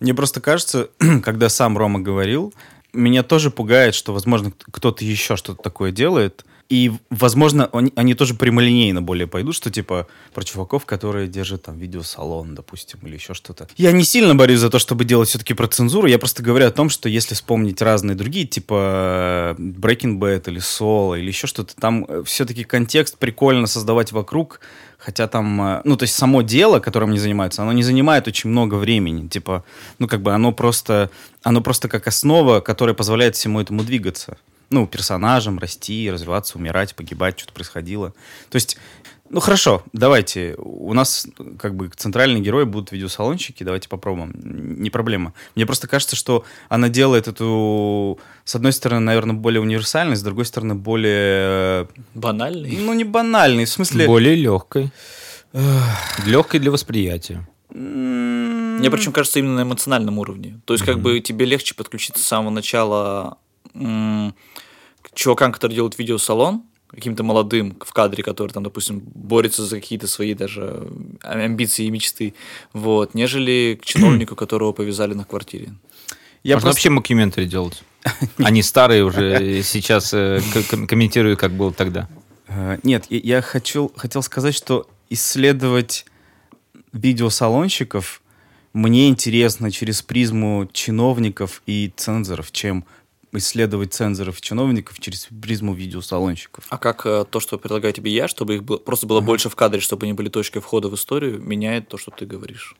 Мне 0.00 0.14
просто 0.14 0.40
кажется, 0.40 0.88
когда 1.22 1.48
сам 1.48 1.76
Рома 1.76 2.00
говорил, 2.00 2.54
меня 2.92 3.22
тоже 3.22 3.50
пугает, 3.50 3.94
что, 3.94 4.12
возможно, 4.12 4.52
кто-то 4.70 5.04
еще 5.04 5.36
что-то 5.36 5.62
такое 5.62 5.90
делает. 5.90 6.44
И, 6.70 6.92
возможно, 7.10 7.68
они, 7.72 7.92
они 7.94 8.14
тоже 8.14 8.34
прямолинейно 8.34 9.02
более 9.02 9.26
пойдут, 9.26 9.54
что 9.54 9.70
типа 9.70 10.06
про 10.32 10.44
чуваков, 10.44 10.86
которые 10.86 11.28
держат 11.28 11.64
там 11.64 11.78
видеосалон, 11.78 12.54
допустим, 12.54 13.00
или 13.02 13.14
еще 13.14 13.34
что-то. 13.34 13.68
Я 13.76 13.92
не 13.92 14.02
сильно 14.02 14.34
борюсь 14.34 14.60
за 14.60 14.70
то, 14.70 14.78
чтобы 14.78 15.04
делать 15.04 15.28
все-таки 15.28 15.52
про 15.52 15.68
цензуру. 15.68 16.06
Я 16.06 16.18
просто 16.18 16.42
говорю 16.42 16.66
о 16.66 16.70
том, 16.70 16.88
что 16.88 17.08
если 17.08 17.34
вспомнить 17.34 17.82
разные 17.82 18.16
другие, 18.16 18.46
типа 18.46 19.54
Breaking 19.58 20.18
Bad 20.18 20.44
или 20.46 20.58
Соло 20.58 21.16
или 21.16 21.26
еще 21.26 21.46
что-то, 21.46 21.76
там 21.76 22.06
э, 22.08 22.22
все-таки 22.24 22.64
контекст 22.64 23.18
прикольно 23.18 23.66
создавать 23.66 24.12
вокруг, 24.12 24.60
хотя 24.98 25.28
там, 25.28 25.60
э, 25.60 25.82
ну, 25.84 25.96
то 25.98 26.04
есть 26.04 26.14
само 26.14 26.40
дело, 26.40 26.80
которым 26.80 27.10
они 27.10 27.18
занимаются, 27.18 27.62
оно 27.62 27.72
не 27.72 27.82
занимает 27.82 28.26
очень 28.26 28.48
много 28.48 28.76
времени. 28.76 29.28
Типа, 29.28 29.64
ну, 29.98 30.08
как 30.08 30.22
бы 30.22 30.32
оно 30.32 30.50
просто, 30.52 31.10
оно 31.42 31.60
просто 31.60 31.88
как 31.88 32.06
основа, 32.06 32.60
которая 32.60 32.94
позволяет 32.94 33.36
всему 33.36 33.60
этому 33.60 33.84
двигаться 33.84 34.38
ну, 34.70 34.86
персонажам 34.86 35.58
расти, 35.58 36.10
развиваться, 36.10 36.58
умирать, 36.58 36.94
погибать, 36.94 37.38
что-то 37.38 37.52
происходило. 37.52 38.10
То 38.50 38.56
есть, 38.56 38.76
ну 39.30 39.40
хорошо, 39.40 39.82
давайте. 39.92 40.54
У 40.58 40.92
нас 40.92 41.26
как 41.58 41.74
бы 41.74 41.88
центральные 41.88 42.42
герои 42.42 42.64
будут 42.64 42.92
видеосалончики, 42.92 43.64
давайте 43.64 43.88
попробуем. 43.88 44.32
Не 44.34 44.90
проблема. 44.90 45.32
Мне 45.54 45.66
просто 45.66 45.88
кажется, 45.88 46.14
что 46.14 46.44
она 46.68 46.88
делает 46.88 47.26
эту, 47.26 48.18
с 48.44 48.54
одной 48.54 48.72
стороны, 48.72 49.00
наверное, 49.00 49.34
более 49.34 49.60
универсальной, 49.60 50.16
с 50.16 50.22
другой 50.22 50.44
стороны, 50.44 50.74
более... 50.74 51.88
Банальный? 52.14 52.76
Ну, 52.76 52.92
не 52.92 53.04
банальный, 53.04 53.64
в 53.64 53.70
смысле... 53.70 54.06
Более 54.06 54.34
легкой. 54.34 54.90
Легкой 56.26 56.60
для 56.60 56.70
восприятия. 56.70 57.48
Мне 57.70 58.90
причем 58.90 59.12
кажется 59.12 59.38
именно 59.38 59.56
на 59.56 59.62
эмоциональном 59.62 60.18
уровне. 60.18 60.60
То 60.64 60.74
есть, 60.74 60.84
как 60.84 61.00
бы 61.00 61.18
тебе 61.20 61.46
легче 61.46 61.74
подключиться 61.74 62.22
с 62.22 62.26
самого 62.26 62.50
начала 62.50 63.38
чувакам, 65.14 65.52
которые 65.52 65.76
делают 65.76 65.98
видеосалон, 65.98 66.62
каким-то 66.88 67.24
молодым 67.24 67.76
в 67.80 67.92
кадре, 67.92 68.22
который 68.22 68.52
там, 68.52 68.62
допустим, 68.62 69.00
борется 69.00 69.64
за 69.64 69.76
какие-то 69.80 70.06
свои 70.06 70.34
даже 70.34 70.88
амбиции 71.22 71.86
и 71.86 71.90
мечты, 71.90 72.34
вот, 72.72 73.14
нежели 73.14 73.78
к 73.80 73.84
чиновнику, 73.86 74.36
которого 74.36 74.72
повязали 74.72 75.14
на 75.14 75.24
квартире. 75.24 75.74
Я 76.42 76.54
просто... 76.54 76.68
вообще 76.68 76.90
мокюментари 76.90 77.46
делать. 77.46 77.82
Они 78.38 78.62
старые 78.62 79.04
уже 79.04 79.62
сейчас 79.62 80.12
э, 80.12 80.40
комментируют, 80.86 81.40
как 81.40 81.52
было 81.52 81.72
тогда. 81.72 82.08
Э, 82.48 82.78
нет, 82.82 83.06
я 83.08 83.40
хочу, 83.40 83.90
хотел 83.96 84.22
сказать, 84.22 84.54
что 84.54 84.86
исследовать 85.08 86.04
видеосалонщиков 86.92 88.20
мне 88.72 89.08
интересно 89.08 89.70
через 89.70 90.02
призму 90.02 90.68
чиновников 90.72 91.62
и 91.66 91.92
цензоров, 91.96 92.50
чем 92.52 92.84
исследовать 93.38 93.94
цензоров 93.94 94.38
и 94.38 94.42
чиновников 94.42 95.00
через 95.00 95.28
призму 95.42 95.74
видеосалонщиков. 95.74 96.64
А 96.68 96.78
как 96.78 97.06
э, 97.06 97.24
то, 97.28 97.40
что 97.40 97.58
предлагаю 97.58 97.92
тебе 97.92 98.12
я, 98.12 98.28
чтобы 98.28 98.56
их 98.56 98.64
было, 98.64 98.78
просто 98.78 99.06
было 99.06 99.18
ага. 99.18 99.26
больше 99.26 99.48
в 99.48 99.56
кадре, 99.56 99.80
чтобы 99.80 100.04
они 100.04 100.12
были 100.12 100.28
точкой 100.28 100.60
входа 100.60 100.88
в 100.88 100.94
историю, 100.94 101.40
меняет 101.40 101.88
то, 101.88 101.98
что 101.98 102.10
ты 102.10 102.26
говоришь? 102.26 102.74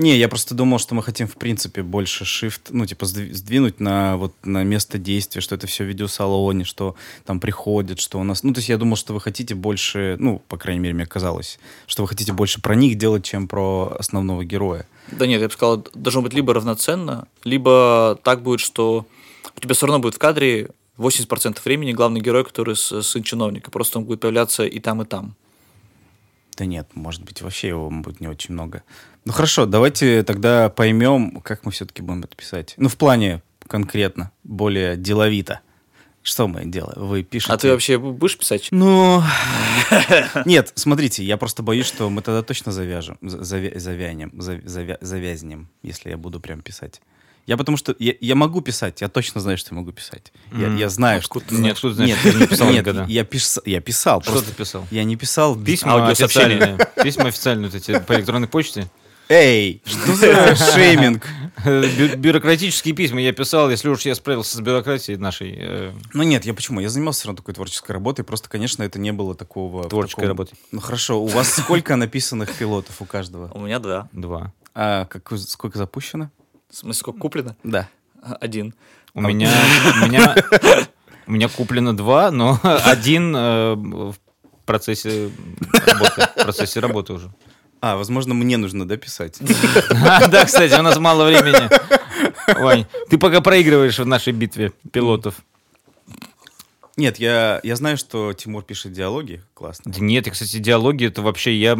Не, 0.00 0.16
я 0.16 0.30
просто 0.30 0.54
думал, 0.54 0.78
что 0.78 0.94
мы 0.94 1.02
хотим, 1.02 1.26
в 1.28 1.34
принципе, 1.34 1.82
больше 1.82 2.24
shift, 2.24 2.68
ну, 2.70 2.86
типа, 2.86 3.04
сдвинуть 3.04 3.80
на, 3.80 4.16
вот, 4.16 4.32
на 4.44 4.64
место 4.64 4.96
действия, 4.96 5.42
что 5.42 5.56
это 5.56 5.66
все 5.66 5.84
в 5.84 5.88
видеосалоне, 5.88 6.64
что 6.64 6.96
там 7.26 7.38
приходят, 7.38 8.00
что 8.00 8.18
у 8.18 8.22
нас... 8.22 8.42
Ну, 8.42 8.54
то 8.54 8.60
есть 8.60 8.70
я 8.70 8.78
думал, 8.78 8.96
что 8.96 9.12
вы 9.12 9.20
хотите 9.20 9.54
больше, 9.54 10.16
ну, 10.18 10.40
по 10.48 10.56
крайней 10.56 10.80
мере, 10.80 10.94
мне 10.94 11.04
казалось, 11.04 11.58
что 11.86 12.02
вы 12.02 12.08
хотите 12.08 12.32
больше 12.32 12.62
про 12.62 12.74
них 12.74 12.96
делать, 12.96 13.26
чем 13.26 13.46
про 13.46 13.94
основного 13.98 14.42
героя. 14.42 14.86
Да 15.12 15.26
нет, 15.26 15.42
я 15.42 15.48
бы 15.48 15.52
сказал, 15.52 15.84
должно 15.92 16.22
быть 16.22 16.32
либо 16.32 16.54
равноценно, 16.54 17.28
либо 17.44 18.18
так 18.24 18.42
будет, 18.42 18.60
что 18.60 19.04
у 19.56 19.60
тебя 19.60 19.74
все 19.74 19.86
равно 19.86 20.00
будет 20.00 20.14
в 20.14 20.18
кадре 20.18 20.70
80% 20.98 21.60
времени 21.64 21.92
главный 21.92 22.20
герой, 22.20 22.44
который 22.44 22.76
сын 22.76 23.22
чиновника. 23.22 23.70
Просто 23.70 23.98
он 23.98 24.04
будет 24.04 24.20
появляться 24.20 24.64
и 24.64 24.78
там, 24.80 25.02
и 25.02 25.04
там. 25.04 25.34
Да 26.56 26.66
нет, 26.66 26.88
может 26.94 27.22
быть, 27.24 27.40
вообще 27.40 27.68
его 27.68 27.90
будет 27.90 28.20
не 28.20 28.28
очень 28.28 28.52
много. 28.52 28.82
Ну 29.24 29.32
хорошо, 29.32 29.66
давайте 29.66 30.22
тогда 30.22 30.68
поймем, 30.68 31.40
как 31.40 31.64
мы 31.64 31.72
все-таки 31.72 32.02
будем 32.02 32.20
это 32.20 32.36
писать. 32.36 32.74
Ну, 32.76 32.88
в 32.88 32.96
плане 32.96 33.42
конкретно, 33.66 34.30
более 34.44 34.96
деловито. 34.96 35.60
Что 36.22 36.48
мы 36.48 36.66
делаем? 36.66 37.06
Вы 37.06 37.22
пишете... 37.22 37.54
А 37.54 37.56
ты 37.56 37.70
вообще 37.70 37.98
будешь 37.98 38.36
писать? 38.36 38.68
Ну... 38.72 39.22
Нет, 40.44 40.70
смотрите, 40.74 41.24
я 41.24 41.38
просто 41.38 41.62
боюсь, 41.62 41.86
что 41.86 42.10
мы 42.10 42.20
тогда 42.20 42.42
точно 42.42 42.72
завяжем, 42.72 43.16
завянем, 43.22 44.30
завязнем, 44.38 45.68
если 45.82 46.10
я 46.10 46.18
буду 46.18 46.40
прям 46.40 46.60
писать. 46.60 47.00
Я 47.46 47.56
потому 47.56 47.76
что 47.76 47.94
я, 47.98 48.14
я 48.20 48.34
могу 48.34 48.60
писать, 48.60 49.00
я 49.00 49.08
точно 49.08 49.40
знаю, 49.40 49.58
что 49.58 49.74
я 49.74 49.80
могу 49.80 49.92
писать. 49.92 50.32
Я, 50.52 50.68
я 50.74 50.88
знаю, 50.88 51.18
откуда 51.18 51.44
что... 51.44 51.56
Ты 51.56 51.60
нет, 51.60 51.78
знаешь, 51.78 51.98
нет, 51.98 52.18
ты 52.22 52.38
не 52.38 52.46
писал 52.46 52.68
нет, 52.68 52.80
никогда. 52.80 53.04
Я, 53.06 53.24
пис, 53.24 53.58
я 53.64 53.80
писал. 53.80 54.22
Что 54.22 54.42
ты 54.42 54.52
писал? 54.52 54.86
Я 54.90 55.04
не 55.04 55.16
писал 55.16 55.56
письма 55.56 56.08
официальные. 56.08 56.78
Письма 57.02 57.24
официальные 57.28 57.70
по 57.70 58.14
электронной 58.14 58.48
почте. 58.48 58.88
Эй, 59.30 59.80
что 59.86 60.16
за 60.16 60.56
шейминг? 60.56 61.24
Бю- 61.64 62.16
бюрократические 62.16 62.94
письма 62.96 63.20
я 63.20 63.32
писал, 63.32 63.70
если 63.70 63.88
уж 63.88 64.02
я 64.02 64.16
справился 64.16 64.56
с 64.56 64.60
бюрократией 64.60 65.18
нашей. 65.18 65.54
Э... 65.56 65.92
Ну 66.12 66.24
нет, 66.24 66.44
я 66.44 66.52
почему? 66.52 66.80
Я 66.80 66.88
занимался 66.88 67.20
все 67.20 67.28
равно 67.28 67.36
такой 67.36 67.54
творческой 67.54 67.92
работой, 67.92 68.24
просто, 68.24 68.48
конечно, 68.48 68.82
это 68.82 68.98
не 68.98 69.12
было 69.12 69.36
такого... 69.36 69.88
Творческой 69.88 70.22
такого... 70.22 70.28
работы. 70.30 70.56
Ну 70.72 70.80
хорошо, 70.80 71.22
у 71.22 71.28
вас 71.28 71.48
сколько 71.54 71.94
написанных 71.94 72.52
пилотов 72.52 73.00
у 73.00 73.04
каждого? 73.04 73.52
У 73.54 73.60
меня 73.60 73.78
два. 73.78 74.08
Два. 74.10 74.52
А 74.74 75.04
как, 75.04 75.30
сколько 75.38 75.78
запущено? 75.78 76.30
В 76.70 76.76
смысле, 76.76 77.00
сколько 77.00 77.18
куплено? 77.18 77.56
Да. 77.64 77.88
Один. 78.40 78.74
У 79.14 79.20
меня, 79.20 79.50
у 80.02 80.06
меня, 80.06 80.36
у 81.26 81.32
меня 81.32 81.48
куплено 81.48 81.96
два, 81.96 82.30
но 82.30 82.60
один 82.62 83.34
э, 83.34 83.74
в 83.74 84.14
процессе 84.64 85.30
работы, 85.86 86.28
в 86.36 86.42
процессе 86.42 86.80
работы 86.80 87.12
уже. 87.14 87.30
А, 87.80 87.96
возможно, 87.96 88.34
мне 88.34 88.56
нужно 88.56 88.86
дописать. 88.86 89.38
Да, 89.90 90.44
кстати, 90.44 90.78
у 90.78 90.82
нас 90.82 90.98
мало 90.98 91.26
времени. 91.26 91.68
Вань, 92.60 92.86
ты 93.08 93.18
пока 93.18 93.40
проигрываешь 93.40 93.98
в 93.98 94.06
нашей 94.06 94.32
битве 94.32 94.72
пилотов. 94.92 95.36
Нет, 96.96 97.18
я, 97.18 97.60
я 97.62 97.76
знаю, 97.76 97.96
что 97.96 98.32
Тимур 98.34 98.62
пишет 98.62 98.92
диалоги. 98.92 99.42
Классно. 99.54 99.90
Да 99.90 100.00
нет, 100.00 100.28
кстати, 100.30 100.58
диалоги 100.58 101.06
это 101.06 101.22
вообще 101.22 101.56
я 101.56 101.74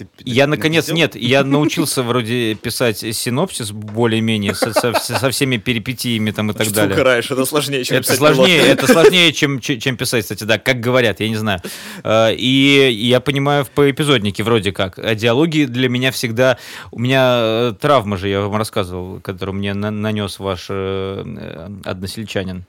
э, 0.00 0.06
ты, 0.16 0.24
я 0.24 0.46
наконец 0.46 0.88
написал? 0.88 0.96
нет, 0.96 1.16
я 1.16 1.44
научился 1.44 2.02
вроде 2.02 2.54
писать 2.54 2.98
синопсис 2.98 3.72
более-менее 3.72 4.54
со, 4.54 4.72
со, 4.72 4.94
со 4.94 5.30
всеми 5.30 5.56
перипетиями 5.56 6.30
там 6.30 6.50
и 6.50 6.54
так 6.54 6.66
Что 6.66 6.74
далее. 6.74 6.94
Ты 6.94 7.00
укораешь, 7.00 7.30
это 7.30 7.44
сложнее, 7.44 7.84
чем 7.84 7.98
это 7.98 8.12
сложнее, 8.14 8.60
это 8.60 8.86
сложнее, 8.86 9.32
чем 9.32 9.60
чем 9.60 9.96
писать, 9.96 10.22
кстати, 10.22 10.44
да, 10.44 10.58
как 10.58 10.80
говорят, 10.80 11.20
я 11.20 11.28
не 11.28 11.36
знаю. 11.36 11.60
А, 12.02 12.30
и 12.30 12.90
я 12.92 13.20
понимаю 13.20 13.66
по 13.74 13.90
эпизоднике 13.90 14.42
вроде 14.42 14.72
как. 14.72 14.98
А 14.98 15.14
диалоги 15.14 15.64
для 15.64 15.88
меня 15.88 16.10
всегда, 16.12 16.58
у 16.90 16.98
меня 16.98 17.38
э, 17.40 17.74
травма 17.80 18.16
же, 18.16 18.28
я 18.28 18.40
вам 18.40 18.56
рассказывал, 18.56 19.20
которую 19.20 19.56
мне 19.56 19.74
на, 19.74 19.90
нанес 19.90 20.38
ваш 20.38 20.66
э, 20.68 21.24
э 21.24 21.70
односельчанин. 21.84 22.64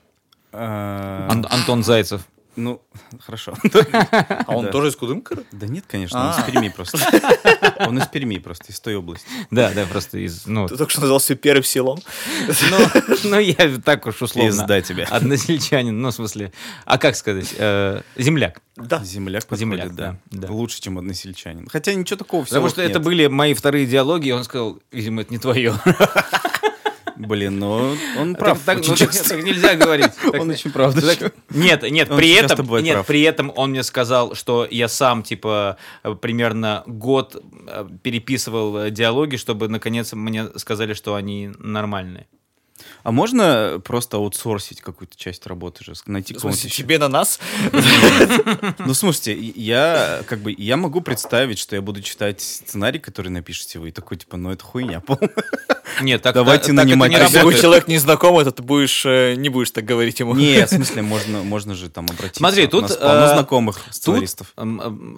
А, 0.52 1.28
Ан- 1.30 1.46
Антон 1.50 1.82
Зайцев. 1.82 2.22
Ну, 2.56 2.82
хорошо. 3.20 3.54
А 4.46 4.56
он 4.56 4.70
тоже 4.70 4.88
из 4.88 4.96
Кудымкара? 4.96 5.42
Да 5.52 5.66
нет, 5.66 5.84
конечно, 5.88 6.20
он 6.20 6.30
из 6.30 6.38
а. 6.38 6.42
Перми 6.42 6.68
просто. 6.68 6.98
Он 7.86 7.98
из 7.98 8.06
Перми 8.06 8.38
просто, 8.38 8.70
из 8.70 8.80
той 8.80 8.94
области. 8.94 9.26
Да, 9.50 9.72
да, 9.72 9.86
просто 9.86 10.18
из... 10.18 10.46
Ну, 10.46 10.68
Ты 10.68 10.76
только 10.76 10.90
что 10.90 11.00
назвал 11.00 11.18
себя 11.20 11.36
первым 11.36 11.64
селом. 11.64 11.98
Ну, 12.70 12.78
ну, 13.24 13.38
я 13.38 13.80
так 13.84 14.06
уж 14.06 14.22
условно. 14.22 14.50
Пизда 14.50 14.80
тебе. 14.82 15.04
Односельчанин, 15.04 15.98
ну, 16.00 16.10
в 16.10 16.14
смысле... 16.14 16.52
А 16.84 16.98
как 16.98 17.16
сказать? 17.16 17.54
Э, 17.58 18.02
земляк. 18.16 18.60
Да. 18.76 19.02
Земляк 19.02 19.46
подходит, 19.46 19.94
да. 19.94 20.16
Лучше, 20.48 20.80
чем 20.80 20.98
односельчанин. 20.98 21.68
Хотя 21.68 21.94
ничего 21.94 22.16
такого 22.16 22.44
всего 22.44 22.56
Потому 22.60 22.70
что 22.70 22.82
это 22.82 23.00
были 23.00 23.26
мои 23.26 23.54
вторые 23.54 23.86
диалоги, 23.86 24.28
и 24.28 24.32
он 24.32 24.44
сказал, 24.44 24.78
видимо, 24.90 25.22
это 25.22 25.32
не 25.32 25.38
твое. 25.38 25.74
Блин, 27.26 27.58
ну 27.58 27.96
он 28.18 28.34
прав. 28.34 28.58
Так, 28.64 28.78
очень 28.78 28.90
ну. 28.90 28.96
Так, 28.96 29.12
так 29.12 29.44
нельзя 29.44 29.74
говорить. 29.74 30.12
Он 30.38 30.50
очень 30.50 30.70
прав. 30.70 30.94
Нет, 31.50 31.82
нет, 31.90 32.08
при 32.08 32.32
этом, 32.32 32.82
нет, 32.82 33.06
при 33.06 33.22
этом 33.22 33.52
он 33.54 33.70
мне 33.70 33.82
сказал, 33.82 34.34
что 34.34 34.66
я 34.70 34.88
сам 34.88 35.22
типа 35.22 35.76
примерно 36.20 36.82
год 36.86 37.42
э, 37.66 37.88
переписывал 38.02 38.90
диалоги, 38.90 39.36
чтобы 39.36 39.68
наконец 39.68 40.12
мне 40.12 40.48
сказали, 40.56 40.94
что 40.94 41.14
они 41.14 41.50
нормальные. 41.58 42.26
А 43.02 43.12
можно 43.12 43.80
просто 43.84 44.16
аутсорсить 44.16 44.80
какую-то 44.80 45.16
часть 45.16 45.46
работы 45.46 45.84
же, 45.84 45.92
найти 46.06 46.34
кого-нибудь 46.34 46.72
тебе 46.72 46.98
на 46.98 47.08
нас? 47.08 47.40
Ну, 48.78 48.94
слушайте, 48.94 49.34
я 49.34 50.22
как 50.26 50.40
бы 50.40 50.54
я 50.56 50.76
могу 50.76 51.00
представить, 51.00 51.58
что 51.58 51.76
я 51.76 51.82
буду 51.82 52.00
читать 52.02 52.40
сценарий, 52.40 52.98
который 52.98 53.28
напишете 53.28 53.78
вы, 53.78 53.88
и 53.88 53.92
такой, 53.92 54.16
типа, 54.16 54.36
ну 54.36 54.50
это 54.50 54.64
хуйня 54.64 55.00
полная. 55.06 55.30
Нет, 56.00 56.22
так, 56.22 56.34
Давайте 56.34 56.66
так- 56.68 56.76
так 56.76 56.76
это 56.76 56.86
нанимать 56.86 57.10
не 57.10 57.16
если 57.18 57.60
человек 57.60 57.88
незнакомый, 57.88 58.44
то 58.44 58.50
ты 58.50 58.62
будешь, 58.62 59.04
э, 59.04 59.34
не 59.36 59.48
будешь 59.48 59.70
так 59.70 59.84
говорить 59.84 60.20
ему. 60.20 60.34
Нет, 60.34 60.70
в 60.70 60.74
смысле, 60.76 61.02
можно, 61.02 61.42
можно 61.42 61.74
же 61.74 61.88
там 61.88 62.04
обратиться. 62.06 62.38
Смотри, 62.38 62.66
тут, 62.66 62.84
У 62.84 62.88
нас 62.88 62.96
полно 62.96 63.24
э, 63.24 63.34
знакомых 63.34 63.76
Тут 63.84 63.94
сценаристов. 63.94 64.54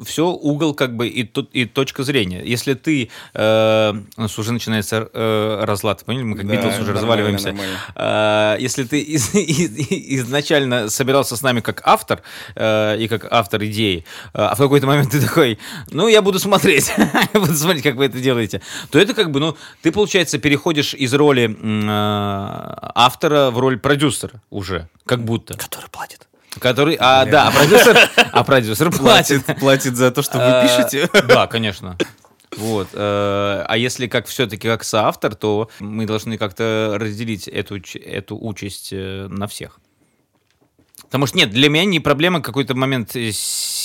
все 0.06 0.26
угол 0.28 0.74
как 0.74 0.96
бы 0.96 1.08
и, 1.08 1.22
тут, 1.24 1.50
и 1.52 1.64
точка 1.64 2.02
зрения. 2.02 2.42
Если 2.44 2.74
ты... 2.74 3.10
э, 3.34 3.94
у 4.16 4.20
нас 4.20 4.38
уже 4.38 4.52
начинается 4.52 5.08
э, 5.12 5.64
разлад, 5.64 6.04
поняли? 6.04 6.22
Мы 6.24 6.36
как 6.36 6.46
Да, 6.46 6.56
Битлз 6.56 6.78
уже 6.80 6.92
разваливаемся. 6.92 7.48
нормально. 7.52 7.76
Э, 7.94 8.56
если 8.58 8.84
ты 8.84 9.00
из- 9.14 9.34
из- 9.34 10.24
изначально 10.24 10.88
собирался 10.90 11.36
с 11.36 11.42
нами 11.42 11.60
как 11.60 11.80
автор 11.84 12.22
э, 12.56 12.96
и 12.98 13.08
как 13.08 13.26
автор 13.30 13.64
идеи, 13.64 14.04
э, 14.32 14.38
а 14.40 14.54
в 14.54 14.58
какой-то 14.58 14.86
момент 14.86 15.10
ты 15.12 15.20
такой, 15.20 15.58
ну, 15.90 16.08
я 16.08 16.20
буду 16.22 16.38
смотреть, 16.38 16.92
я 17.34 17.40
буду 17.40 17.54
смотреть, 17.54 17.82
как 17.84 17.94
вы 17.96 18.06
это 18.06 18.18
делаете, 18.18 18.60
то 18.90 18.98
это 18.98 19.14
как 19.14 19.30
бы, 19.30 19.40
ну, 19.40 19.56
ты, 19.82 19.92
получается, 19.92 20.38
переходишь 20.38 20.63
из 20.72 21.14
роли 21.14 21.50
э, 21.50 22.90
автора 22.94 23.50
в 23.50 23.58
роль 23.58 23.78
продюсера 23.78 24.42
уже, 24.50 24.88
как 25.06 25.24
будто. 25.24 25.54
Который 25.56 25.88
платит. 25.90 26.28
Который, 26.60 26.96
а, 27.00 27.24
да, 27.26 27.48
а 27.48 27.50
продюсер, 27.50 27.98
а 28.32 28.44
продюсер 28.44 28.90
платит. 28.92 29.44
Платит, 29.44 29.60
платит 29.60 29.96
за 29.96 30.10
то, 30.10 30.22
что 30.22 30.38
вы 30.38 30.44
Э, 30.44 30.62
пишете. 30.62 31.08
Да, 31.26 31.46
конечно. 31.48 31.98
Вот. 32.56 32.88
э, 32.92 33.64
А 33.66 33.76
если 33.76 34.06
как 34.06 34.26
все-таки 34.26 34.68
как 34.68 34.84
соавтор, 34.84 35.34
то 35.34 35.68
мы 35.80 36.06
должны 36.06 36.38
как-то 36.38 36.96
разделить 37.00 37.48
эту, 37.48 37.80
эту 37.98 38.36
участь 38.38 38.92
на 38.92 39.48
всех. 39.48 39.80
Потому 41.06 41.26
что 41.26 41.38
нет, 41.38 41.50
для 41.50 41.68
меня 41.68 41.84
не 41.84 42.00
проблема 42.00 42.40
какой-то 42.40 42.74
момент 42.74 43.14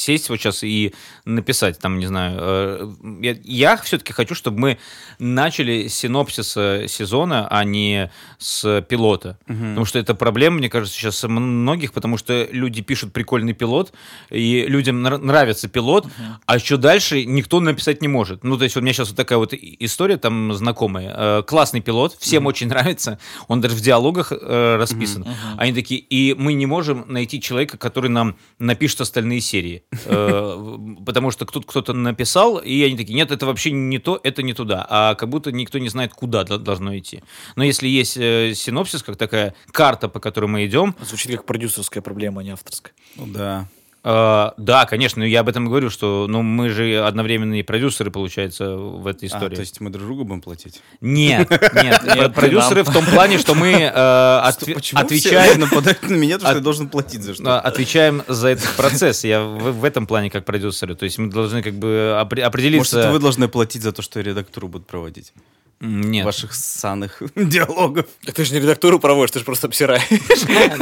сесть 0.09 0.29
вот 0.29 0.37
сейчас 0.39 0.63
и 0.63 0.93
написать, 1.25 1.77
там, 1.79 1.99
не 1.99 2.07
знаю. 2.07 2.35
э, 2.41 2.91
Я, 3.21 3.35
я 3.43 3.77
все-таки 3.77 4.11
хочу, 4.13 4.33
чтобы 4.33 4.59
мы 4.59 4.77
начали 5.19 5.87
с 5.87 5.93
синопсиса 5.93 6.85
сезона, 6.87 7.47
а 7.49 7.63
не 7.63 8.09
с 8.39 8.81
пилота. 8.89 9.37
Потому 9.45 9.85
что 9.85 9.99
это 9.99 10.15
проблема, 10.15 10.57
мне 10.57 10.69
кажется, 10.69 10.95
сейчас 10.97 11.23
многих, 11.23 11.93
потому 11.93 12.17
что 12.17 12.47
люди 12.51 12.81
пишут 12.81 13.13
прикольный 13.13 13.53
пилот, 13.53 13.93
и 14.31 14.65
людям 14.67 15.05
нра- 15.05 15.17
нравится 15.19 15.67
пилот, 15.67 16.07
а 16.47 16.55
еще 16.55 16.77
дальше 16.77 17.25
никто 17.25 17.59
написать 17.59 18.01
не 18.01 18.07
может. 18.07 18.43
Ну, 18.43 18.57
то 18.57 18.63
есть 18.63 18.77
у 18.77 18.81
меня 18.81 18.93
сейчас 18.93 19.09
вот 19.09 19.17
такая 19.17 19.37
вот 19.37 19.53
история 19.53 20.17
там 20.17 20.53
знакомая. 20.53 21.13
Э, 21.15 21.43
Классный 21.45 21.81
пилот, 21.81 22.15
всем 22.19 22.45
очень 22.47 22.67
нравится, 22.67 23.19
он 23.47 23.61
даже 23.61 23.75
в 23.75 23.81
диалогах 23.81 24.31
э, 24.31 24.75
расписан. 24.77 25.25
Они 25.57 25.73
такие, 25.73 25.99
и 25.99 26.33
мы 26.33 26.53
не 26.53 26.65
можем 26.65 27.05
найти 27.07 27.39
человека, 27.41 27.77
который 27.77 28.09
нам 28.09 28.35
напишет 28.59 29.01
остальные 29.01 29.41
серии. 29.41 29.83
Э, 30.05 30.77
Потому 31.05 31.31
что 31.31 31.45
кто-то 31.45 31.65
кто-то 31.67 31.93
написал, 31.93 32.57
и 32.57 32.81
они 32.83 32.95
такие, 32.97 33.15
нет, 33.15 33.31
это 33.31 33.45
вообще 33.45 33.71
не 33.71 33.99
то, 33.99 34.19
это 34.23 34.43
не 34.43 34.53
туда. 34.53 34.85
А 34.89 35.15
как 35.15 35.29
будто 35.29 35.51
никто 35.51 35.79
не 35.79 35.89
знает, 35.89 36.13
куда 36.13 36.43
до- 36.43 36.57
должно 36.57 36.97
идти. 36.97 37.23
Но 37.55 37.63
если 37.63 37.87
есть 37.87 38.17
э, 38.17 38.53
синопсис, 38.55 39.03
как 39.03 39.15
такая 39.17 39.53
карта, 39.71 40.09
по 40.09 40.19
которой 40.19 40.45
мы 40.45 40.65
идем, 40.65 40.95
Звучит 41.01 41.31
как 41.31 41.45
продюсерская 41.45 42.01
проблема, 42.03 42.41
а 42.41 42.43
не 42.43 42.51
авторская. 42.51 42.93
Ну 43.15 43.25
да. 43.27 43.67
Э, 44.03 44.49
да, 44.57 44.85
конечно, 44.85 45.23
я 45.23 45.41
об 45.41 45.49
этом 45.49 45.65
и 45.65 45.67
говорю, 45.67 45.89
что 45.89 46.25
ну, 46.27 46.41
мы 46.41 46.69
же 46.69 46.99
одновременные 47.05 47.63
продюсеры, 47.63 48.11
получается, 48.11 48.75
в 48.75 49.05
этой 49.07 49.25
А, 49.25 49.27
истории. 49.27 49.55
то 49.55 49.61
есть 49.61 49.79
мы 49.81 49.89
друг 49.89 50.05
другу 50.05 50.23
будем 50.23 50.41
платить? 50.41 50.81
Нет, 51.01 51.49
нет, 51.73 52.33
продюсеры 52.33 52.83
в 52.83 52.93
том 52.93 53.05
плане, 53.05 53.37
что 53.37 53.55
мы 53.55 53.71
э, 53.71 53.89
отве- 53.91 54.75
Почему 54.75 55.01
отвечаем 55.01 55.59
нападают 55.59 56.01
на 56.09 56.15
меня, 56.15 56.37
то, 56.37 56.45
что 56.47 56.55
я 56.55 56.61
должен 56.61 56.89
платить 56.89 57.21
за 57.21 57.31
а, 57.31 57.35
что? 57.35 57.59
отвечаем 57.59 58.23
за 58.27 58.49
этот 58.49 58.69
процесс. 58.75 59.23
Я 59.23 59.41
в, 59.41 59.83
этом 59.83 60.07
плане 60.07 60.29
как 60.29 60.45
продюсеры. 60.45 60.95
То 60.95 61.05
есть 61.05 61.17
мы 61.17 61.29
должны 61.29 61.61
как 61.61 61.73
бы 61.73 62.15
опре- 62.19 62.37
Может, 62.37 62.47
определиться. 62.47 62.99
это 62.99 63.11
вы 63.11 63.19
должны 63.19 63.47
платить 63.47 63.81
за 63.81 63.91
то, 63.91 64.01
что 64.01 64.21
редактуру 64.21 64.67
будут 64.67 64.87
проводить? 64.87 65.33
Нет. 65.81 66.25
Ваших 66.25 66.53
ссаных 66.53 67.21
диалогов. 67.35 68.05
Так 68.25 68.35
ты 68.35 68.43
же 68.45 68.53
не 68.53 68.59
редактуру 68.59 68.99
проводишь, 68.99 69.31
ты 69.31 69.39
же 69.39 69.45
просто 69.45 69.67
обсираешь. 69.67 70.03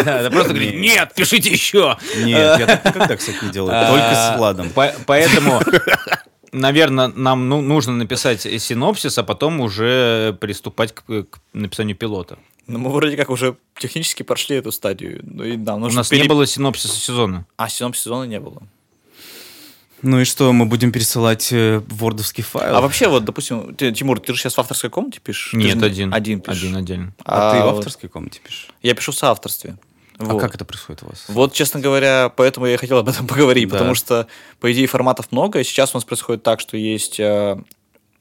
Да, 0.03 0.23
да, 0.23 0.29
просто 0.31 0.53
говорит, 0.53 0.75
нет, 0.75 1.13
пишите 1.15 1.49
еще. 1.51 1.97
Нет, 2.17 2.59
я 2.59 2.65
так 2.65 2.85
никогда, 2.85 3.15
кстати, 3.15 3.37
не 3.43 3.51
делаю. 3.51 3.87
Только 3.87 4.13
с 4.15 4.37
Владом. 4.37 4.67
А, 4.67 4.73
По- 4.73 4.95
Поэтому, 5.05 5.61
наверное, 6.51 7.07
нам 7.09 7.49
ну, 7.49 7.61
нужно 7.61 7.93
написать 7.93 8.41
синопсис, 8.41 9.17
а 9.17 9.23
потом 9.23 9.59
уже 9.59 10.35
приступать 10.39 10.93
к, 10.93 11.25
написанию 11.53 11.95
пилота. 11.95 12.37
Ну, 12.67 12.79
мы 12.79 12.91
вроде 12.91 13.15
как 13.15 13.29
уже 13.29 13.55
технически 13.79 14.23
прошли 14.23 14.57
эту 14.57 14.71
стадию. 14.71 15.21
Ну, 15.23 15.43
и 15.43 15.55
да, 15.57 15.75
У 15.75 15.79
нас 15.89 16.09
пере- 16.09 16.23
не 16.23 16.27
было 16.27 16.45
синопсиса 16.45 16.95
сезона. 16.99 17.45
А, 17.55 17.69
сезон 17.69 17.93
сезона 17.93 18.23
не 18.23 18.39
было. 18.39 18.61
Ну 20.03 20.19
и 20.21 20.23
что, 20.25 20.53
мы 20.53 20.65
будем 20.65 20.91
пересылать 20.91 21.51
э, 21.51 21.81
вордовский 21.87 22.43
файл? 22.43 22.75
А 22.75 22.81
вообще, 22.81 23.07
вот, 23.07 23.25
допустим, 23.25 23.73
ты, 23.75 23.91
Тимур, 23.91 24.19
ты 24.19 24.33
же 24.33 24.39
сейчас 24.39 24.55
в 24.55 24.59
авторской 24.59 24.89
комнате 24.89 25.19
пишешь? 25.23 25.51
Ты 25.51 25.57
Нет, 25.57 25.75
не- 25.77 25.85
один. 25.85 26.13
Один 26.13 26.39
пишешь. 26.39 26.63
Один 26.63 26.75
отдельно. 26.77 27.13
А, 27.25 27.53
ты 27.53 27.61
в 27.61 27.63
вот 27.71 27.77
авторской 27.79 28.07
комнате 28.09 28.39
пишешь? 28.43 28.69
Я 28.83 28.93
пишу 28.93 29.11
в 29.11 29.15
соавторстве. 29.15 29.77
А 30.19 30.25
Вот. 30.25 30.39
как 30.41 30.55
это 30.55 30.65
происходит 30.65 31.03
у 31.03 31.07
вас? 31.07 31.25
Вот, 31.27 31.53
честно 31.53 31.79
говоря, 31.79 32.31
поэтому 32.35 32.65
я 32.67 32.75
и 32.75 32.77
хотел 32.77 32.97
об 32.99 33.09
этом 33.09 33.25
поговорить, 33.27 33.69
Да. 33.69 33.77
потому 33.77 33.95
что, 33.95 34.27
по 34.59 34.71
идее, 34.71 34.87
форматов 34.87 35.31
много. 35.31 35.59
и 35.59 35.63
Сейчас 35.63 35.93
у 35.93 35.97
нас 35.97 36.05
происходит 36.05 36.43
так, 36.43 36.59
что 36.59 36.77
есть 36.77 37.19
э, 37.19 37.57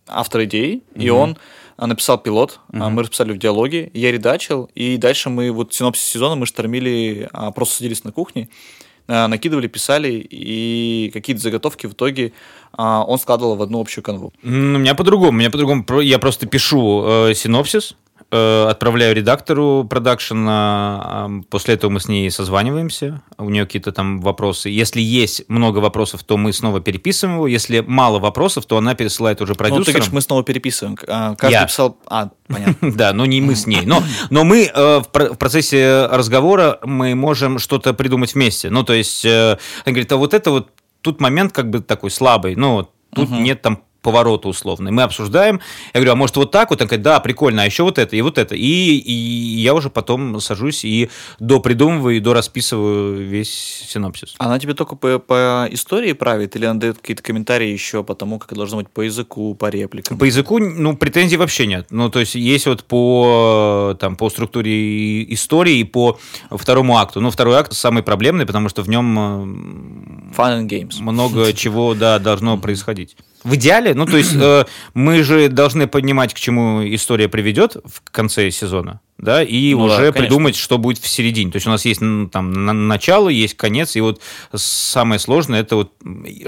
автор 0.06 0.44
идеи, 0.44 0.82
и 0.94 1.10
он 1.10 1.36
а, 1.76 1.86
написал 1.86 2.16
пилот, 2.18 2.60
а, 2.72 2.88
мы 2.88 3.02
расписали 3.02 3.32
в 3.32 3.38
диалоге, 3.38 3.90
я 3.92 4.10
редачил, 4.12 4.70
и 4.74 4.96
дальше 4.96 5.28
мы, 5.28 5.50
вот 5.52 5.74
синопсис 5.74 6.06
сезона 6.06 6.36
мы 6.36 6.46
штормили, 6.46 7.28
а, 7.32 7.50
просто 7.50 7.76
садились 7.76 8.02
на 8.04 8.12
кухне, 8.12 8.48
а, 8.48 8.95
накидывали, 9.08 9.66
писали, 9.68 10.26
и 10.30 11.10
какие-то 11.12 11.42
заготовки 11.42 11.86
в 11.86 11.92
итоге 11.92 12.32
а, 12.72 13.04
он 13.04 13.18
складывал 13.18 13.56
в 13.56 13.62
одну 13.62 13.80
общую 13.80 14.04
канву. 14.04 14.32
У 14.42 14.48
меня 14.48 14.94
по-другому. 14.94 15.30
У 15.30 15.32
меня 15.32 15.50
по-другому. 15.50 15.84
Я 16.00 16.18
просто 16.18 16.46
пишу 16.46 17.04
э, 17.06 17.34
синопсис, 17.34 17.92
э, 17.92 17.94
отправляю 18.30 19.14
редактору 19.14 19.86
продакшена, 19.88 21.30
после 21.50 21.74
этого 21.74 21.90
мы 21.90 22.00
с 22.00 22.08
ней 22.08 22.30
созваниваемся, 22.30 23.22
у 23.38 23.48
нее 23.50 23.64
какие-то 23.66 23.92
там 23.92 24.20
вопросы. 24.20 24.68
Если 24.68 25.00
есть 25.00 25.48
много 25.48 25.78
вопросов, 25.78 26.24
то 26.24 26.36
мы 26.36 26.52
снова 26.52 26.80
переписываем 26.80 27.36
его. 27.36 27.46
Если 27.46 27.80
мало 27.80 28.18
вопросов, 28.18 28.66
то 28.66 28.76
она 28.78 28.94
пересылает 28.94 29.40
уже 29.40 29.52
Ну, 29.52 29.54
ты 29.54 29.58
продюсерам. 29.58 29.92
говоришь, 29.94 30.12
мы 30.12 30.20
снова 30.20 30.42
переписываем. 30.42 30.96
А, 31.06 31.34
Каждый 31.36 31.52
Я. 31.54 31.66
писал... 31.66 31.98
А, 32.06 32.30
понятно. 32.48 32.92
Да, 32.96 33.12
но 33.12 33.26
не 33.26 33.40
мы 33.40 33.54
с 33.54 33.66
ней. 33.66 33.82
Но, 33.84 34.02
но 34.30 34.44
мы 34.44 34.64
э, 34.72 34.98
в, 35.00 35.08
про- 35.12 35.32
в 35.32 35.38
процессе 35.38 36.06
разговора 36.06 36.78
мы 36.82 37.14
можем 37.14 37.58
что-то 37.58 37.94
придумать 37.94 38.34
вместе. 38.34 38.70
Ну, 38.70 38.82
то 38.84 38.92
есть, 38.92 39.24
э, 39.24 39.52
она 39.84 39.92
говорит, 39.92 40.10
а 40.12 40.16
вот 40.16 40.34
это 40.34 40.50
вот 40.50 40.70
тут 41.00 41.20
момент 41.20 41.52
как 41.52 41.70
бы 41.70 41.80
такой 41.80 42.10
слабый. 42.10 42.56
Ну, 42.56 42.88
тут 43.14 43.30
нет 43.30 43.62
там 43.62 43.82
поворота 44.02 44.48
условно. 44.48 44.92
Мы 44.92 45.02
обсуждаем. 45.02 45.60
Я 45.92 46.00
говорю, 46.00 46.12
а 46.12 46.16
может 46.16 46.36
вот 46.36 46.50
так 46.50 46.70
вот? 46.70 46.80
Она 46.80 46.86
говорит, 46.86 47.02
да, 47.02 47.20
прикольно, 47.20 47.62
а 47.62 47.64
еще 47.64 47.82
вот 47.82 47.98
это 47.98 48.14
и 48.16 48.22
вот 48.22 48.38
это. 48.38 48.54
И, 48.54 48.98
и 48.98 49.12
я 49.60 49.74
уже 49.74 49.90
потом 49.90 50.40
сажусь 50.40 50.84
и 50.84 51.10
допридумываю, 51.40 52.16
и 52.16 52.20
дорасписываю 52.20 53.26
весь 53.26 53.50
синопсис. 53.88 54.34
Она 54.38 54.58
тебе 54.58 54.74
только 54.74 54.96
по, 54.96 55.18
по 55.18 55.66
истории 55.70 56.12
правит, 56.12 56.56
или 56.56 56.66
она 56.66 56.78
дает 56.78 56.98
какие-то 56.98 57.22
комментарии 57.22 57.68
еще 57.68 58.04
по 58.04 58.14
тому, 58.14 58.38
как 58.38 58.54
должно 58.54 58.78
быть 58.78 58.88
по 58.88 59.00
языку, 59.00 59.54
по 59.54 59.68
репликам? 59.68 60.18
По 60.18 60.24
языку, 60.24 60.58
ну, 60.58 60.96
претензий 60.96 61.36
вообще 61.36 61.66
нет. 61.66 61.86
Ну, 61.90 62.10
то 62.10 62.20
есть, 62.20 62.34
есть 62.34 62.66
вот 62.66 62.84
по, 62.84 63.96
там, 63.98 64.16
по 64.16 64.30
структуре 64.30 65.24
истории 65.32 65.78
и 65.78 65.84
по 65.84 66.18
второму 66.50 66.98
акту. 66.98 67.20
Ну, 67.20 67.30
второй 67.30 67.56
акт 67.56 67.72
самый 67.72 68.02
проблемный, 68.02 68.46
потому 68.46 68.68
что 68.68 68.82
в 68.82 68.88
нем 68.88 70.32
Fun 70.36 70.60
and 70.60 70.68
Games. 70.68 71.00
много 71.00 71.52
чего, 71.54 71.94
да, 71.94 72.18
должно 72.18 72.56
происходить. 72.58 73.16
В 73.46 73.54
идеале, 73.54 73.94
ну, 73.94 74.06
то 74.06 74.16
есть, 74.16 74.34
э, 74.40 74.64
мы 74.94 75.22
же 75.22 75.48
должны 75.48 75.86
понимать, 75.86 76.34
к 76.34 76.38
чему 76.38 76.82
история 76.84 77.28
приведет 77.28 77.76
в 77.84 78.02
конце 78.10 78.50
сезона, 78.50 79.00
да, 79.18 79.42
и 79.42 79.72
Ну 79.72 79.78
да, 79.78 79.84
уже 79.84 79.96
конечно. 79.96 80.20
придумать, 80.20 80.56
что 80.56 80.78
будет 80.78 80.98
в 80.98 81.06
середине. 81.06 81.52
То 81.52 81.56
есть, 81.56 81.66
у 81.66 81.70
нас 81.70 81.84
есть 81.84 82.02
м, 82.02 82.28
там 82.28 82.52
на- 82.52 82.72
начало, 82.72 83.28
есть 83.28 83.56
конец, 83.56 83.94
и 83.94 84.00
вот 84.00 84.20
самое 84.52 85.20
сложное, 85.20 85.60
это 85.60 85.76
вот, 85.76 85.92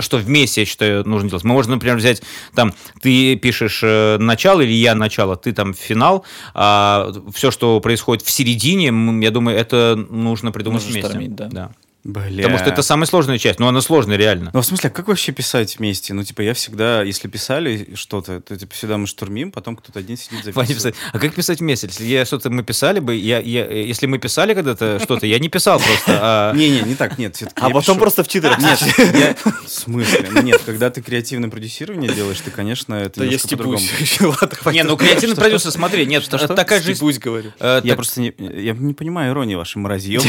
что 0.00 0.16
вместе, 0.18 0.62
я 0.62 0.66
считаю, 0.66 1.08
нужно 1.08 1.28
делать. 1.30 1.44
Мы 1.44 1.52
можем, 1.54 1.72
например, 1.72 1.96
взять, 1.96 2.20
там, 2.54 2.74
ты 3.00 3.36
пишешь 3.36 3.80
э, 3.84 4.18
начало, 4.18 4.60
или 4.62 4.72
я 4.72 4.94
начало, 4.96 5.36
ты 5.36 5.52
там 5.52 5.74
финал, 5.74 6.24
а 6.54 7.12
все, 7.32 7.50
что 7.52 7.78
происходит 7.80 8.24
в 8.24 8.30
середине, 8.30 8.86
я 9.22 9.30
думаю, 9.30 9.56
это 9.56 9.94
нужно 10.10 10.50
придумать 10.50 10.82
Нужно 10.82 10.92
вместе. 10.94 11.08
штормить, 11.10 11.34
да. 11.36 11.70
Бля. 12.04 12.42
Потому 12.44 12.58
что 12.58 12.70
это 12.70 12.82
самая 12.82 13.06
сложная 13.06 13.38
часть, 13.38 13.58
но 13.58 13.66
она 13.68 13.80
сложная 13.80 14.16
реально. 14.16 14.50
Ну, 14.54 14.60
в 14.62 14.64
смысле, 14.64 14.88
а 14.88 14.92
как 14.92 15.08
вообще 15.08 15.32
писать 15.32 15.78
вместе? 15.78 16.14
Ну, 16.14 16.22
типа, 16.22 16.42
я 16.42 16.54
всегда, 16.54 17.02
если 17.02 17.26
писали 17.28 17.90
что-то, 17.94 18.40
то 18.40 18.56
типа, 18.56 18.72
всегда 18.72 18.96
мы 18.98 19.06
штурмим, 19.08 19.50
потом 19.50 19.74
кто-то 19.76 19.98
один 19.98 20.16
сидит 20.16 20.44
записывает. 20.44 20.94
А 21.12 21.18
как 21.18 21.34
писать 21.34 21.58
вместе? 21.58 21.88
Если 21.88 22.04
я 22.04 22.24
что-то 22.24 22.50
мы 22.50 22.62
писали 22.62 23.00
бы, 23.00 23.16
я, 23.16 23.40
я, 23.40 23.66
если 23.66 24.06
мы 24.06 24.18
писали 24.18 24.54
когда-то 24.54 25.00
что-то, 25.02 25.26
я 25.26 25.38
не 25.40 25.48
писал 25.48 25.80
просто. 25.80 26.18
а- 26.22 26.52
Не-не, 26.56 26.82
не 26.82 26.94
так, 26.94 27.18
нет. 27.18 27.36
А 27.56 27.68
потом 27.68 27.98
просто 27.98 28.22
в 28.22 28.28
читерах. 28.28 28.58
Нет, 28.58 29.38
в 29.44 29.68
смысле? 29.68 30.28
Ну, 30.30 30.42
нет, 30.42 30.62
когда 30.64 30.90
ты 30.90 31.02
креативное 31.02 31.50
продюсирование 31.50 32.12
делаешь, 32.14 32.40
ты, 32.40 32.50
конечно, 32.52 32.94
это 32.94 33.24
немножко 33.24 33.48
по-другому. 33.48 33.80
Не, 34.72 34.84
ну 34.84 34.96
креативный 34.96 35.36
продюсер, 35.36 35.72
смотри, 35.72 36.06
нет, 36.06 36.26
такая. 36.28 36.80
Степусь, 36.80 37.18
говорю. 37.18 37.52
э, 37.58 37.80
Я 37.82 37.96
просто 37.96 38.20
не, 38.20 38.32
я 38.38 38.72
не 38.72 38.94
понимаю 38.94 39.32
иронии 39.32 39.56
вашей 39.56 39.78
мрази. 39.78 40.12
ёб. 40.12 40.24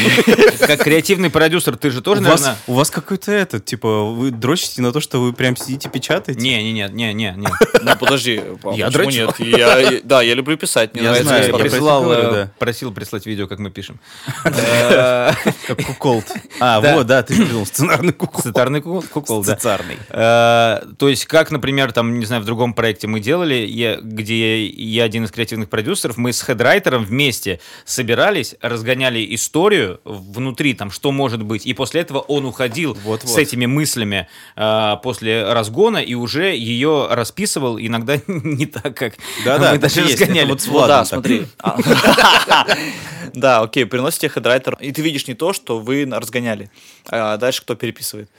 как 0.60 0.84
креативный 0.84 1.30
продюсер 1.30 1.59
продюсер, 1.60 1.78
ты 1.78 1.90
же 1.92 2.02
тоже, 2.02 2.22
у, 2.22 2.26
вас, 2.26 2.42
наверное... 2.42 2.62
у 2.68 2.74
вас 2.74 2.90
какой-то 2.90 3.32
этот, 3.32 3.66
типа, 3.66 4.06
вы 4.12 4.32
дрочите 4.32 4.82
на 4.82 4.92
то, 4.92 5.00
что 5.00 5.20
вы 5.22 5.34
прям 5.34 5.56
сидите 5.56 5.90
печатаете? 5.90 6.40
Не, 6.40 6.64
не, 6.64 6.74
не, 6.74 6.90
не, 6.90 7.14
не, 7.14 7.34
не. 7.38 7.48
Ну, 7.82 7.96
подожди, 7.98 8.42
а 8.64 8.74
Я 8.74 8.90
дрочу. 8.90 9.10
нет? 9.10 9.40
Я- 9.40 10.00
Да, 10.04 10.22
я 10.22 10.34
люблю 10.34 10.58
писать, 10.58 10.94
мне 10.94 11.04
Я 11.04 11.10
нравится 11.10 11.30
знаю, 11.30 11.48
Я 11.52 11.58
присылал, 11.58 12.04
говорю, 12.04 12.22
э, 12.22 12.32
да. 12.32 12.52
просил 12.60 12.92
прислать 12.94 13.26
видео, 13.26 13.48
как 13.48 13.60
мы 13.60 13.70
пишем. 13.72 14.00
Как 14.44 15.86
куколд. 15.86 16.26
А, 16.62 16.82
вот, 16.82 17.08
да, 17.08 17.24
ты 17.24 17.36
придумал 17.36 17.66
сценарный 17.66 18.12
кукол. 18.12 18.42
Сценарный 18.42 18.82
ку- 18.82 19.02
кукол, 19.14 19.44
да. 19.44 19.56
Сценарный. 19.58 19.98
Э, 20.10 20.82
То 20.98 21.08
есть, 21.08 21.26
как, 21.26 21.52
например, 21.52 21.92
там, 21.94 22.20
не 22.20 22.26
знаю, 22.26 22.42
в 22.42 22.46
другом 22.46 22.74
проекте 22.74 23.08
мы 23.08 23.20
делали, 23.22 23.98
где 24.02 24.66
я 24.66 25.04
один 25.04 25.24
из 25.26 25.32
креативных 25.32 25.70
продюсеров, 25.70 26.18
мы 26.18 26.34
с 26.34 26.44
хедрайтером 26.44 27.06
вместе 27.06 27.60
собирались, 27.86 28.56
разгоняли 28.62 29.26
историю 29.36 30.02
внутри, 30.04 30.74
там, 30.74 30.92
что 30.92 31.12
может 31.12 31.44
быть, 31.44 31.49
и 31.58 31.74
после 31.74 32.02
этого 32.02 32.20
он 32.20 32.46
уходил 32.46 32.98
Вот-вот. 33.04 33.34
с 33.34 33.38
этими 33.38 33.66
мыслями 33.66 34.28
э, 34.56 34.96
после 35.04 35.44
разгона 35.52 35.98
и 35.98 36.14
уже 36.14 36.56
ее 36.56 37.08
расписывал, 37.10 37.80
иногда 37.80 38.18
не 38.28 38.66
так, 38.66 38.96
как 38.96 39.14
Да-да, 39.46 39.72
мы 39.74 39.80
так 39.80 39.82
даже 39.82 40.02
есть. 40.02 40.14
Это 40.16 40.22
разгоняли. 40.26 40.50
вот 40.50 40.62
с 40.62 40.68
Ну 40.68 40.72
Владом 40.74 40.90
да, 40.90 40.98
так. 41.00 41.08
смотри. 41.08 41.46
Да, 43.34 43.62
окей, 43.62 43.86
приносите 43.86 44.28
хедрайтер, 44.28 44.76
и 44.80 44.92
ты 44.92 45.02
видишь 45.04 45.28
не 45.28 45.36
то, 45.36 45.54
что 45.54 45.80
вы 45.80 46.06
разгоняли, 46.12 46.72
а 47.08 47.38
дальше 47.38 47.62
кто 47.62 47.76
переписывает. 47.76 48.30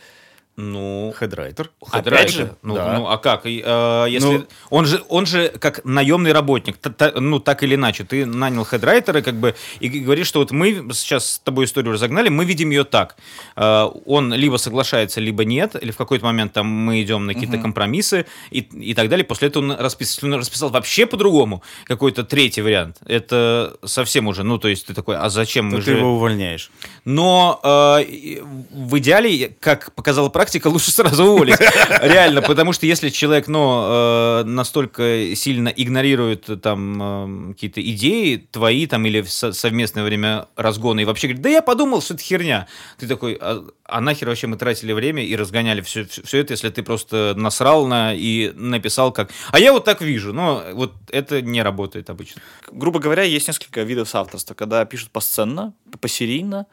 Ну, 0.61 1.15
Хедрайтер. 1.19 1.71
Опять 1.91 2.31
же? 2.31 2.55
Ну, 2.63 2.75
Да. 2.75 2.99
ну, 2.99 3.09
а 3.09 3.17
как? 3.17 3.47
Э, 3.47 4.07
если... 4.09 4.39
Ну- 4.39 4.47
он, 4.69 4.85
же, 4.85 5.03
он 5.09 5.27
же 5.27 5.49
как 5.49 5.85
наемный 5.85 6.33
работник, 6.33 6.77
та- 6.77 6.91
та- 6.91 7.21
ну, 7.21 7.41
так 7.41 7.63
или 7.63 7.75
иначе. 7.75 8.05
Ты 8.05 8.27
нанял 8.27 8.65
хедрайтера, 8.65 9.23
как 9.23 9.35
бы, 9.37 9.55
и 9.81 9.89
говоришь, 9.89 10.27
что 10.27 10.41
вот 10.41 10.51
мы 10.51 10.93
сейчас 10.93 11.33
с 11.33 11.39
тобой 11.39 11.65
историю 11.65 11.95
разогнали, 11.95 12.29
мы 12.29 12.45
видим 12.45 12.71
ее 12.71 12.85
так. 12.85 13.17
Э, 13.57 13.89
он 14.05 14.35
либо 14.35 14.59
соглашается, 14.59 15.21
либо 15.21 15.45
нет, 15.45 15.77
или 15.83 15.91
в 15.93 15.97
какой-то 15.97 16.25
момент 16.27 16.53
там 16.53 16.67
мы 16.67 17.03
идем 17.03 17.27
на 17.27 17.35
какие-то 17.35 17.59
компромиссы 17.59 18.27
и, 18.51 18.59
и 18.61 18.95
так 18.95 19.09
далее. 19.09 19.25
После 19.25 19.49
этого 19.49 19.63
он 19.63 19.73
расписал, 19.73 20.29
он 20.31 20.35
расписал 20.39 20.69
вообще 20.69 21.07
по-другому, 21.07 21.63
какой-то 21.85 22.25
третий 22.25 22.61
вариант. 22.63 22.99
Это 23.07 23.77
совсем 23.85 24.27
уже, 24.27 24.43
ну, 24.43 24.59
то 24.59 24.69
есть 24.69 24.87
ты 24.87 24.95
такой, 24.95 25.17
а 25.17 25.31
зачем 25.31 25.67
мы 25.67 25.77
То 25.77 25.81
же... 25.81 25.85
ты 25.87 25.99
его 25.99 26.15
увольняешь. 26.17 26.71
Но 27.05 27.61
э, 27.63 28.41
в 28.73 28.99
идеале, 28.99 29.57
как 29.61 29.93
показала 29.95 30.29
практика, 30.29 30.50
лучше 30.69 30.91
сразу 30.91 31.25
уволить. 31.25 31.59
Реально, 32.01 32.43
потому 32.43 32.73
что 32.73 32.87
если 32.87 33.09
человек, 33.09 33.49
ну, 33.49 33.83
э, 33.85 34.45
настолько 34.45 35.35
сильно 35.35 35.69
игнорирует 35.69 36.49
там 36.63 37.51
э, 37.51 37.53
какие-то 37.53 37.81
идеи 37.83 38.37
твои 38.51 38.87
там 38.87 39.07
или 39.07 39.23
совместное 39.23 40.05
время 40.05 40.49
разгона 40.57 41.01
и 41.01 41.05
вообще 41.05 41.29
говорит, 41.29 41.43
да 41.43 41.51
я 41.51 41.63
подумал, 41.63 42.03
что 42.03 42.15
это 42.15 42.23
херня. 42.23 42.67
Ты 42.99 43.07
такой, 43.07 43.39
а, 43.41 43.65
а 43.85 44.01
нахер 44.01 44.29
вообще 44.29 44.47
мы 44.47 44.57
тратили 44.57 44.93
время 44.93 45.25
и 45.25 45.37
разгоняли 45.37 45.81
все, 45.81 46.07
все, 46.07 46.39
это, 46.39 46.53
если 46.53 46.71
ты 46.71 46.83
просто 46.83 47.35
насрал 47.37 47.87
на 47.87 48.15
и 48.15 48.53
написал 48.55 49.13
как... 49.13 49.31
А 49.51 49.59
я 49.59 49.73
вот 49.73 49.85
так 49.85 50.01
вижу, 50.01 50.33
но 50.33 50.63
вот 50.73 50.95
это 51.11 51.43
не 51.43 51.63
работает 51.63 52.11
обычно. 52.11 52.43
Грубо 52.71 53.01
говоря, 53.01 53.23
есть 53.23 53.49
несколько 53.49 53.83
видов 53.83 54.09
соавторства, 54.09 54.55
когда 54.55 54.85
пишут 54.85 55.11
посценно, 55.11 55.75
посерийно, 56.01 56.67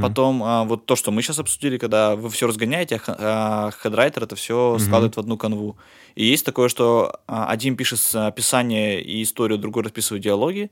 потом 0.00 0.42
а, 0.42 0.64
вот 0.64 0.86
то, 0.86 0.96
что 0.96 1.10
мы 1.10 1.22
сейчас 1.22 1.38
обсудили, 1.38 1.78
когда 1.78 2.16
вы 2.16 2.30
все 2.30 2.46
разгоняете, 2.46 3.00
а 3.06 3.21
а 3.22 3.70
хедрайтер 3.82 4.24
это 4.24 4.36
все 4.36 4.76
складывает 4.78 5.16
в 5.16 5.20
одну 5.20 5.36
канву. 5.36 5.76
И 6.14 6.24
есть 6.24 6.44
такое, 6.44 6.68
что 6.68 7.20
а, 7.26 7.46
один 7.48 7.76
пишет 7.76 7.98
с- 8.00 8.26
описание 8.26 9.02
и 9.02 9.22
историю, 9.22 9.58
другой 9.58 9.84
расписывает 9.84 10.22
диалоги. 10.22 10.70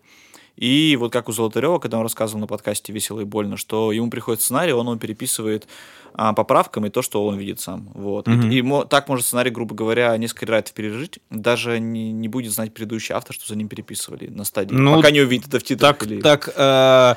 И 0.57 0.97
вот 1.01 1.13
как 1.13 1.29
у 1.29 1.33
Золотарева, 1.33 1.79
когда 1.79 1.97
он 1.97 2.03
рассказывал 2.03 2.41
на 2.41 2.47
подкасте 2.47 2.93
«Весело 2.93 3.21
и 3.21 3.25
больно», 3.25 3.57
что 3.57 3.93
ему 3.93 4.11
приходит 4.11 4.43
сценарий, 4.43 4.73
он 4.75 4.87
его 4.87 4.97
переписывает 4.97 5.67
а, 6.15 6.33
поправками 6.33 6.89
то, 6.89 7.03
что 7.03 7.27
он 7.27 7.39
видит 7.39 7.61
сам. 7.61 7.91
Вот. 7.95 8.29
И- 8.29 8.31
Мгм. 8.31 8.51
И, 8.51 8.63
мо- 8.63 8.85
так 8.85 9.09
может 9.09 9.27
сценарий, 9.27 9.51
грубо 9.51 9.75
говоря, 9.75 10.17
несколько 10.17 10.47
райдов 10.47 10.73
пережить, 10.73 11.19
даже 11.31 11.79
не, 11.81 12.13
не 12.13 12.29
будет 12.29 12.53
знать 12.53 12.75
предыдущий 12.75 13.15
автор, 13.15 13.35
что 13.35 13.47
за 13.49 13.57
ним 13.57 13.69
переписывали 13.69 14.27
на 14.29 14.45
стадии, 14.45 14.75
Ну, 14.75 14.95
пока 14.97 15.11
не 15.11 15.21
увидит 15.21 15.49
это 15.49 15.59
в 15.59 15.63
титрах. 15.63 15.99
Так, 15.99 16.07
или- 16.09 16.21
так 16.21 16.53
э, 16.57 17.15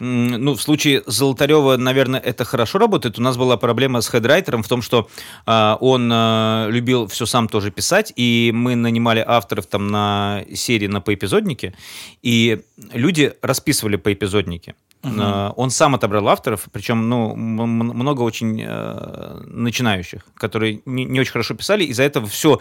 ну, 0.00 0.54
в 0.54 0.62
случае 0.62 1.02
Золотарева, 1.06 1.76
наверное, 1.76 2.20
это 2.20 2.44
хорошо 2.44 2.78
работает. 2.78 3.18
У 3.18 3.22
нас 3.22 3.36
была 3.36 3.56
проблема 3.56 4.00
с 4.00 4.08
хедрайтером 4.08 4.62
в 4.62 4.68
том, 4.68 4.82
что 4.82 5.08
э, 5.46 5.76
он 5.80 6.10
э, 6.12 6.68
любил 6.70 7.06
все 7.06 7.26
сам 7.26 7.48
тоже 7.48 7.70
писать, 7.70 8.12
и 8.16 8.50
мы 8.54 8.74
нанимали 8.74 9.24
авторов 9.26 9.66
там 9.66 9.88
на 9.88 10.44
серии 10.54 10.86
на 10.88 11.00
поэпизоднике, 11.00 11.74
и 12.22 12.60
люди 12.92 13.32
расписывали 13.42 13.96
поэпизодники. 13.96 14.74
Э, 15.02 15.52
Он 15.56 15.70
сам 15.70 15.94
отобрал 15.94 16.28
авторов, 16.28 16.68
причем 16.72 17.08
ну, 17.08 17.34
много 17.34 18.22
очень 18.22 18.62
э, 18.64 19.42
начинающих, 19.46 20.22
которые 20.34 20.82
не, 20.84 21.04
не 21.04 21.20
очень 21.20 21.32
хорошо 21.32 21.54
писали. 21.54 21.84
Из-за 21.84 22.02
этого 22.02 22.26
все 22.26 22.60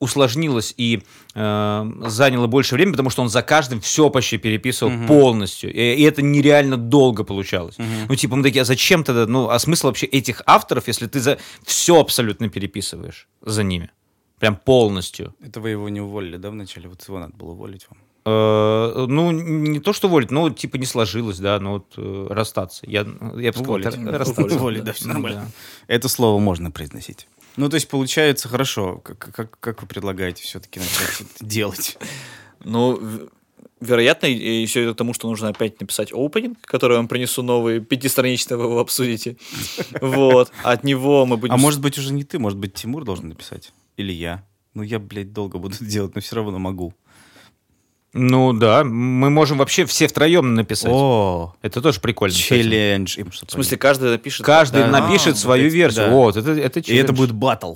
усложнилось 0.00 0.74
и 0.76 1.02
э, 1.34 1.92
заняло 2.06 2.46
больше 2.46 2.74
времени, 2.74 2.92
потому 2.92 3.10
что 3.10 3.22
он 3.22 3.28
за 3.28 3.42
каждым 3.42 3.80
все 3.80 4.10
почти 4.10 4.38
переписывал 4.38 5.06
полностью. 5.06 5.72
И, 5.72 5.94
и 5.94 6.02
это 6.02 6.22
нереально 6.22 6.76
долго 6.76 7.24
получалось. 7.24 7.76
Ну, 8.08 8.14
типа, 8.14 8.36
мы 8.36 8.42
такие, 8.42 8.62
а 8.62 8.64
зачем 8.64 9.02
тогда? 9.02 9.26
Ну, 9.26 9.48
а 9.48 9.58
смысл 9.58 9.88
вообще 9.88 10.06
этих 10.06 10.42
авторов, 10.46 10.88
если 10.88 11.06
ты 11.06 11.20
за 11.20 11.38
все 11.64 12.00
абсолютно 12.00 12.48
переписываешь 12.48 13.28
за 13.42 13.62
ними? 13.62 13.90
Прям 14.38 14.54
полностью. 14.54 15.34
Это 15.44 15.60
вы 15.60 15.70
его 15.70 15.88
не 15.88 16.00
уволили, 16.00 16.36
да, 16.36 16.50
вначале? 16.50 16.88
Вот 16.88 17.02
его 17.08 17.18
надо 17.18 17.36
было 17.36 17.50
уволить 17.50 17.86
вам. 17.90 17.98
Э, 18.28 19.06
ну, 19.08 19.30
не 19.30 19.80
то, 19.80 19.92
что 19.92 20.08
волить, 20.08 20.30
но 20.30 20.50
типа 20.50 20.76
не 20.76 20.84
сложилось, 20.84 21.38
да, 21.38 21.58
ну 21.60 21.72
вот 21.72 21.94
э, 21.96 22.26
расстаться. 22.30 22.84
Я, 22.86 23.00
я 23.00 23.52
бы 23.52 23.58
сказал, 23.58 23.76
Уволить. 23.76 23.86
это 23.86 24.18
расстаться. 24.18 24.56
Уволить, 24.56 24.84
да, 24.84 24.92
все 24.92 25.08
нормально. 25.08 25.46
Да. 25.46 25.94
Это 25.94 26.08
слово 26.08 26.38
можно 26.38 26.70
произносить. 26.70 27.26
Ну, 27.56 27.68
то 27.68 27.74
есть, 27.74 27.88
получается, 27.88 28.48
хорошо. 28.48 28.98
Как, 28.98 29.18
как, 29.18 29.58
как 29.58 29.82
вы 29.82 29.88
предлагаете 29.88 30.42
все-таки 30.42 30.78
начать 30.78 31.20
это 31.20 31.44
делать? 31.44 31.98
Ну, 32.62 33.00
вероятно, 33.80 34.26
и 34.26 34.66
все 34.66 34.82
это 34.82 34.94
к 34.94 34.96
тому, 34.96 35.14
что 35.14 35.28
нужно 35.28 35.48
опять 35.48 35.80
написать 35.80 36.12
опенинг, 36.12 36.58
который 36.62 36.92
я 36.92 36.98
вам 36.98 37.08
принесу 37.08 37.42
новый, 37.42 37.80
пятистраничный, 37.80 38.56
вы 38.56 38.64
его 38.64 38.80
обсудите. 38.80 39.36
Вот. 40.00 40.52
От 40.62 40.84
него 40.84 41.24
мы 41.26 41.36
будем... 41.36 41.54
А 41.54 41.56
может 41.56 41.80
быть, 41.80 41.98
уже 41.98 42.12
не 42.12 42.24
ты, 42.24 42.38
может 42.38 42.58
быть, 42.58 42.74
Тимур 42.74 43.04
должен 43.04 43.28
написать? 43.28 43.72
Или 43.96 44.12
я? 44.12 44.44
Ну, 44.74 44.82
я, 44.82 44.98
блядь, 44.98 45.32
долго 45.32 45.58
буду 45.58 45.74
это 45.74 45.84
делать, 45.96 46.14
но 46.14 46.20
все 46.20 46.36
равно 46.36 46.58
могу. 46.58 46.94
Ну 48.14 48.52
да, 48.54 48.84
мы 48.84 49.28
можем 49.30 49.58
вообще 49.58 49.84
все 49.84 50.08
втроем 50.08 50.54
написать. 50.54 50.90
О, 50.92 51.54
Это 51.62 51.80
тоже 51.82 52.00
прикольно. 52.00 52.34
челлендж. 52.34 53.18
В 53.46 53.50
смысле, 53.50 53.76
каждый 53.76 54.10
напишет... 54.10 54.44
Каждый 54.46 54.82
Да. 54.84 55.00
напишет 55.00 55.34
А, 55.34 55.36
свою 55.38 55.64
вот 55.64 55.68
эти, 55.68 55.76
версию. 55.76 56.06
да. 56.06 56.12
Вот, 56.12 56.36
это, 56.36 56.50
это 56.52 56.58
И 56.80 56.82
это 56.82 56.82
челлендж. 56.82 57.12
будет 57.16 57.32
батл. 57.32 57.74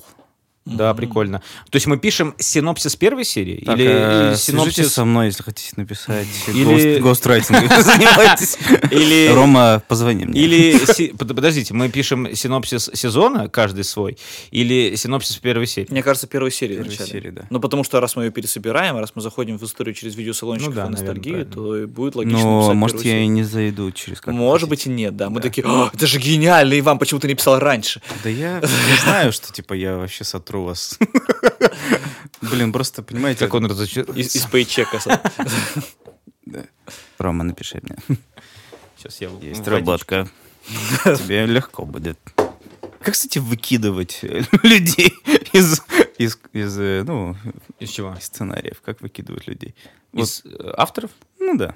Да, 0.65 0.95
прикольно. 0.95 1.43
То 1.71 1.77
есть 1.77 1.87
мы 1.89 1.99
пишем 1.99 2.35
синопсис 2.39 2.95
первой 2.95 3.25
серии? 3.25 3.63
Так, 3.65 3.77
или, 3.79 4.33
э, 4.33 4.37
синопсис... 4.37 4.93
со 4.93 5.05
мной, 5.05 5.27
если 5.27 5.43
хотите 5.43 5.73
написать. 5.77 6.27
Или- 6.49 6.99
Гост- 6.99 7.01
Гострайтингом 7.03 7.69
занимайтесь. 7.83 8.57
Или- 8.91 9.29
Рома, 9.35 9.83
позвони 9.89 10.25
мне. 10.25 10.41
Или, 10.41 10.79
подождите, 11.17 11.75
мы 11.75 11.89
пишем 11.89 12.35
синопсис 12.35 12.91
сезона, 12.95 13.49
каждый 13.49 13.83
свой, 13.83 14.19
или 14.53 14.95
синопсис 14.95 15.37
первой 15.37 15.67
серии? 15.67 15.89
Мне 15.91 16.03
кажется, 16.03 16.27
первой 16.29 16.53
серии 16.53 16.77
Первой 16.77 16.97
серии, 16.97 17.31
да. 17.31 17.43
Ну, 17.51 17.59
потому 17.59 17.83
что 17.83 18.01
раз 18.01 18.15
мы 18.15 18.25
ее 18.25 18.31
пересобираем, 18.31 18.97
раз 18.97 19.13
мы 19.15 19.23
заходим 19.23 19.59
в 19.59 19.63
историю 19.65 19.95
через 19.95 20.15
видеосалончиков 20.15 20.75
Ну 20.75 20.87
и 20.87 20.89
ностальгию, 20.91 21.47
то 21.47 21.77
и 21.77 21.87
будет 21.87 22.15
логично 22.15 22.39
Но, 22.41 22.57
написать 22.59 22.77
может, 22.77 23.05
я 23.05 23.19
и 23.21 23.27
не 23.27 23.43
зайду 23.43 23.91
через 23.91 24.21
как 24.21 24.33
Может 24.33 24.69
быть 24.69 24.87
и 24.87 24.91
нет, 24.91 25.17
да. 25.17 25.29
Мы 25.29 25.41
такие, 25.41 25.67
«О, 25.67 25.91
это 25.93 26.07
же 26.07 26.21
гениально, 26.21 26.79
Иван, 26.79 26.99
почему 26.99 27.19
ты 27.19 27.27
не 27.27 27.35
писал 27.35 27.59
раньше? 27.59 28.01
Да 28.23 28.31
я, 28.31 28.63
знаю, 29.03 29.33
что, 29.33 29.53
типа, 29.53 29.75
я 29.75 29.97
вообще 29.97 30.25
сотру 30.53 30.65
вас. 30.65 30.99
Блин, 32.43 32.73
просто, 32.73 33.03
понимаете... 33.03 33.41
Как 33.41 33.55
он 33.55 33.67
разочарован. 33.67 34.17
Из, 34.17 34.47
пейчека. 34.47 35.01
Рома, 37.19 37.45
напиши 37.45 37.81
мне. 37.83 38.19
Сейчас 38.97 39.21
я 39.21 39.31
Есть 39.41 39.67
работка. 39.67 40.29
Тебе 41.05 41.47
легко 41.47 41.85
будет. 41.85 42.19
Как, 43.01 43.15
кстати, 43.15 43.39
выкидывать 43.39 44.21
людей 44.63 45.13
из, 45.53 45.83
из, 46.19 46.39
из, 46.53 46.79
э, 46.79 47.03
ну, 47.05 47.37
Из 47.81 47.91
чего? 47.91 48.15
из 48.17 48.25
сценариев? 48.25 48.81
Как 48.81 49.01
выкидывать 49.01 49.49
людей? 49.49 49.75
Вот, 50.13 50.29
Из 50.29 50.43
э, 50.45 50.75
авторов? 50.77 51.11
ну 51.41 51.57
да. 51.57 51.75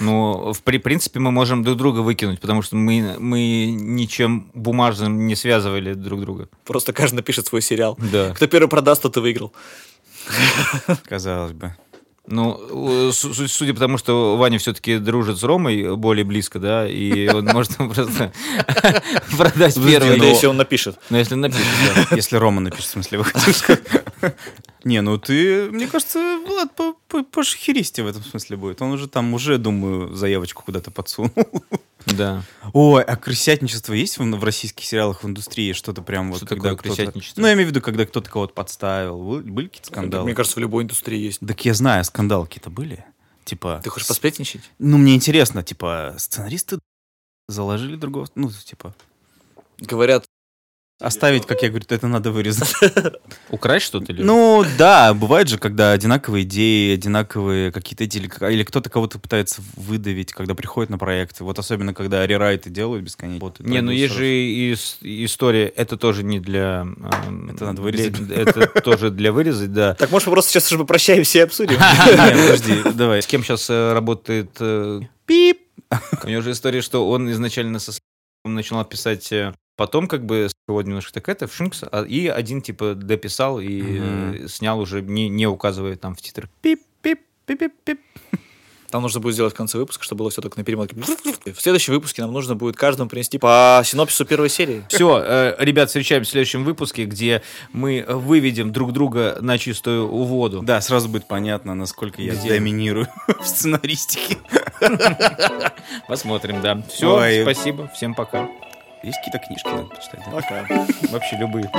Ну, 0.00 0.52
в 0.52 0.62
при- 0.62 0.78
принципе, 0.78 1.20
мы 1.20 1.30
можем 1.30 1.62
друг 1.62 1.76
друга 1.78 2.00
выкинуть, 2.00 2.40
потому 2.40 2.62
что 2.62 2.74
мы, 2.76 3.16
мы 3.18 3.66
ничем 3.70 4.50
бумажным 4.54 5.26
не 5.26 5.36
связывали 5.36 5.94
друг 5.94 6.20
друга. 6.20 6.48
Просто 6.64 6.92
каждый 6.92 7.16
напишет 7.16 7.46
свой 7.46 7.62
сериал. 7.62 7.96
Да. 8.12 8.32
Кто 8.34 8.46
первый 8.48 8.68
продаст, 8.68 9.02
тот 9.02 9.16
и 9.16 9.20
выиграл. 9.20 9.52
Казалось 11.08 11.52
бы. 11.52 11.74
Ну, 12.26 13.12
су- 13.12 13.34
су- 13.34 13.48
судя 13.48 13.74
по 13.74 13.80
тому, 13.80 13.98
что 13.98 14.38
Ваня 14.38 14.58
все-таки 14.58 14.96
дружит 14.96 15.38
с 15.38 15.42
Ромой 15.42 15.94
более 15.94 16.24
близко, 16.24 16.58
да, 16.58 16.88
и 16.88 17.28
он 17.28 17.44
может 17.44 17.76
просто 17.76 18.32
продать 19.36 19.74
первый. 19.74 20.18
Если 20.30 20.46
он 20.46 20.56
напишет. 20.56 20.98
Ну, 21.10 21.18
если 21.18 21.34
напишет, 21.34 21.66
да. 22.10 22.16
Если 22.16 22.36
Рома 22.36 22.62
напишет, 22.62 22.86
в 22.86 22.90
смысле, 22.92 23.18
вы 23.18 23.24
хотите 23.24 23.52
сказать? 23.52 23.82
Не, 24.84 25.00
ну 25.00 25.18
ты, 25.18 25.70
мне 25.70 25.86
кажется, 25.86 26.38
Влад 26.46 26.74
по, 26.74 26.94
по, 27.08 27.24
по 27.24 27.42
шахеристе 27.42 28.02
в 28.02 28.06
этом 28.06 28.22
смысле 28.22 28.56
будет. 28.56 28.82
Он 28.82 28.92
уже 28.92 29.08
там, 29.08 29.32
уже, 29.34 29.58
думаю, 29.58 30.14
заявочку 30.14 30.62
куда-то 30.62 30.90
подсунул. 30.90 31.32
Да. 32.06 32.42
Ой, 32.74 33.02
а 33.02 33.16
крысятничество 33.16 33.94
есть 33.94 34.18
в, 34.18 34.22
в 34.22 34.44
российских 34.44 34.84
сериалах 34.84 35.22
в 35.22 35.26
индустрии? 35.26 35.72
Что-то 35.72 36.02
прям 36.02 36.32
вот 36.32 36.36
Что 36.36 36.46
когда 36.46 36.74
такое 36.74 36.94
крысятничество? 36.94 37.40
Ну, 37.40 37.46
я 37.46 37.54
имею 37.54 37.66
в 37.66 37.70
виду, 37.70 37.80
когда 37.80 38.04
кто-то 38.04 38.30
кого-то 38.30 38.52
подставил. 38.52 39.18
Был- 39.18 39.40
Были 39.40 39.68
какие-то 39.68 39.88
скандалы? 39.88 40.24
Мне 40.24 40.34
кажется, 40.34 40.56
в 40.56 40.60
любой 40.60 40.84
индустрии 40.84 41.18
есть. 41.18 41.40
Так 41.40 41.64
я 41.64 41.72
знаю, 41.72 42.04
скандалы 42.04 42.46
какие-то 42.46 42.68
были. 42.68 43.06
Типа... 43.44 43.80
Ты 43.82 43.88
хочешь 43.88 44.06
посплетничать? 44.06 44.62
Ну, 44.78 44.98
мне 44.98 45.14
интересно, 45.14 45.62
типа, 45.62 46.14
сценаристы 46.18 46.78
заложили 47.48 47.96
другого... 47.96 48.26
Ну, 48.34 48.50
типа... 48.50 48.94
Говорят, 49.78 50.26
Оставить, 51.00 51.44
как 51.44 51.60
я 51.62 51.70
говорю, 51.70 51.84
это 51.88 52.06
надо 52.06 52.30
вырезать. 52.30 52.72
Украсть 53.50 53.84
что-то 53.86 54.12
или? 54.12 54.22
Ну, 54.22 54.64
да, 54.78 55.12
бывает 55.12 55.48
же, 55.48 55.58
когда 55.58 55.90
одинаковые 55.90 56.44
идеи, 56.44 56.94
одинаковые 56.94 57.72
какие-то 57.72 58.04
эти... 58.04 58.18
Или, 58.18 58.30
или 58.52 58.62
кто-то 58.62 58.88
кого-то 58.90 59.18
пытается 59.18 59.60
выдавить, 59.74 60.32
когда 60.32 60.54
приходит 60.54 60.90
на 60.90 60.98
проекты. 60.98 61.42
Вот 61.42 61.58
особенно, 61.58 61.94
когда 61.94 62.24
рерайты 62.24 62.70
делают 62.70 63.04
бесконечно. 63.04 63.44
Вот, 63.44 63.58
Не, 63.58 63.80
ну 63.80 63.90
есть 63.90 64.14
же 64.14 64.24
и 64.26 64.72
ис- 64.72 64.98
история, 65.02 65.66
это 65.66 65.96
тоже 65.96 66.22
не 66.22 66.38
для... 66.38 66.86
эм, 67.26 67.50
Это 67.52 67.64
надо 67.64 67.82
для- 67.82 67.84
вырезать. 67.90 68.30
Это 68.30 68.80
тоже 68.80 69.10
для 69.10 69.32
вырезать, 69.32 69.72
да. 69.72 69.94
так 69.94 70.12
может 70.12 70.28
мы 70.28 70.34
просто 70.34 70.52
сейчас 70.52 70.66
уже 70.70 70.78
попрощаемся 70.78 71.38
и 71.38 71.42
обсудим? 71.42 71.76
Подожди, 72.06 72.82
давай. 72.94 73.20
С 73.20 73.26
кем 73.26 73.42
сейчас 73.42 73.68
работает... 73.68 74.50
э, 74.60 75.00
Пип! 75.26 75.58
У 76.22 76.28
него 76.28 76.40
же 76.40 76.52
история, 76.52 76.82
что 76.82 77.08
он 77.08 77.30
изначально 77.32 77.78
со 77.80 77.90
Начинал 78.44 78.84
писать 78.84 79.32
э, 79.32 79.54
потом 79.76 80.06
как 80.06 80.26
бы 80.26 80.48
вот 80.68 80.84
немножко 80.86 81.14
так 81.14 81.30
это, 81.30 81.46
в 81.46 81.54
Шинкс, 81.54 81.82
а- 81.90 82.02
и 82.02 82.26
один 82.26 82.60
типа 82.60 82.94
дописал 82.94 83.58
и 83.58 83.82
э, 83.82 84.46
снял 84.48 84.78
уже, 84.80 85.00
не, 85.00 85.30
не 85.30 85.46
указывая 85.46 85.96
там 85.96 86.14
в 86.14 86.20
титрах. 86.20 86.50
Пип, 86.60 86.82
пип, 87.00 87.20
пип, 87.46 87.58
пип, 87.58 87.72
пип. 87.84 88.00
Там 88.90 89.02
нужно 89.02 89.20
будет 89.20 89.32
сделать 89.34 89.54
в 89.54 89.56
конце 89.56 89.76
выпуска, 89.78 90.04
чтобы 90.04 90.20
было 90.20 90.30
все 90.30 90.40
только 90.40 90.56
на 90.58 90.64
перемотке. 90.64 90.94
В 91.52 91.60
следующем 91.60 91.94
выпуске 91.94 92.22
нам 92.22 92.32
нужно 92.32 92.54
будет 92.54 92.76
каждому 92.76 93.10
принести 93.10 93.38
по 93.38 93.82
синопсису 93.84 94.24
первой 94.24 94.48
серии. 94.50 94.84
Все, 94.88 95.56
ребят, 95.58 95.88
встречаемся 95.88 96.28
в 96.28 96.32
следующем 96.32 96.62
выпуске, 96.64 97.04
где 97.06 97.42
мы 97.72 98.04
выведем 98.06 98.72
друг 98.72 98.92
друга 98.92 99.38
на 99.40 99.58
чистую 99.58 100.06
воду. 100.06 100.60
Да, 100.62 100.80
сразу 100.80 101.08
будет 101.08 101.26
понятно, 101.26 101.74
насколько 101.74 102.22
я 102.22 102.34
Где? 102.34 102.50
доминирую 102.50 103.08
в 103.40 103.44
сценаристике. 103.48 104.36
Посмотрим, 106.08 106.60
да. 106.60 106.78
Все, 106.88 107.16
Ой. 107.16 107.42
спасибо, 107.42 107.88
всем 107.88 108.14
пока. 108.14 108.48
Есть 109.02 109.18
какие-то 109.18 109.38
книжки, 109.38 109.68
надо 109.68 109.84
почитать. 109.84 110.20
да? 110.24 110.32
Пока. 110.32 110.64
Вообще 111.10 111.36
любые. 111.36 111.70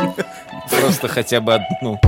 Просто 0.69 1.07
хотя 1.07 1.41
бы 1.41 1.55
одну. 1.55 1.99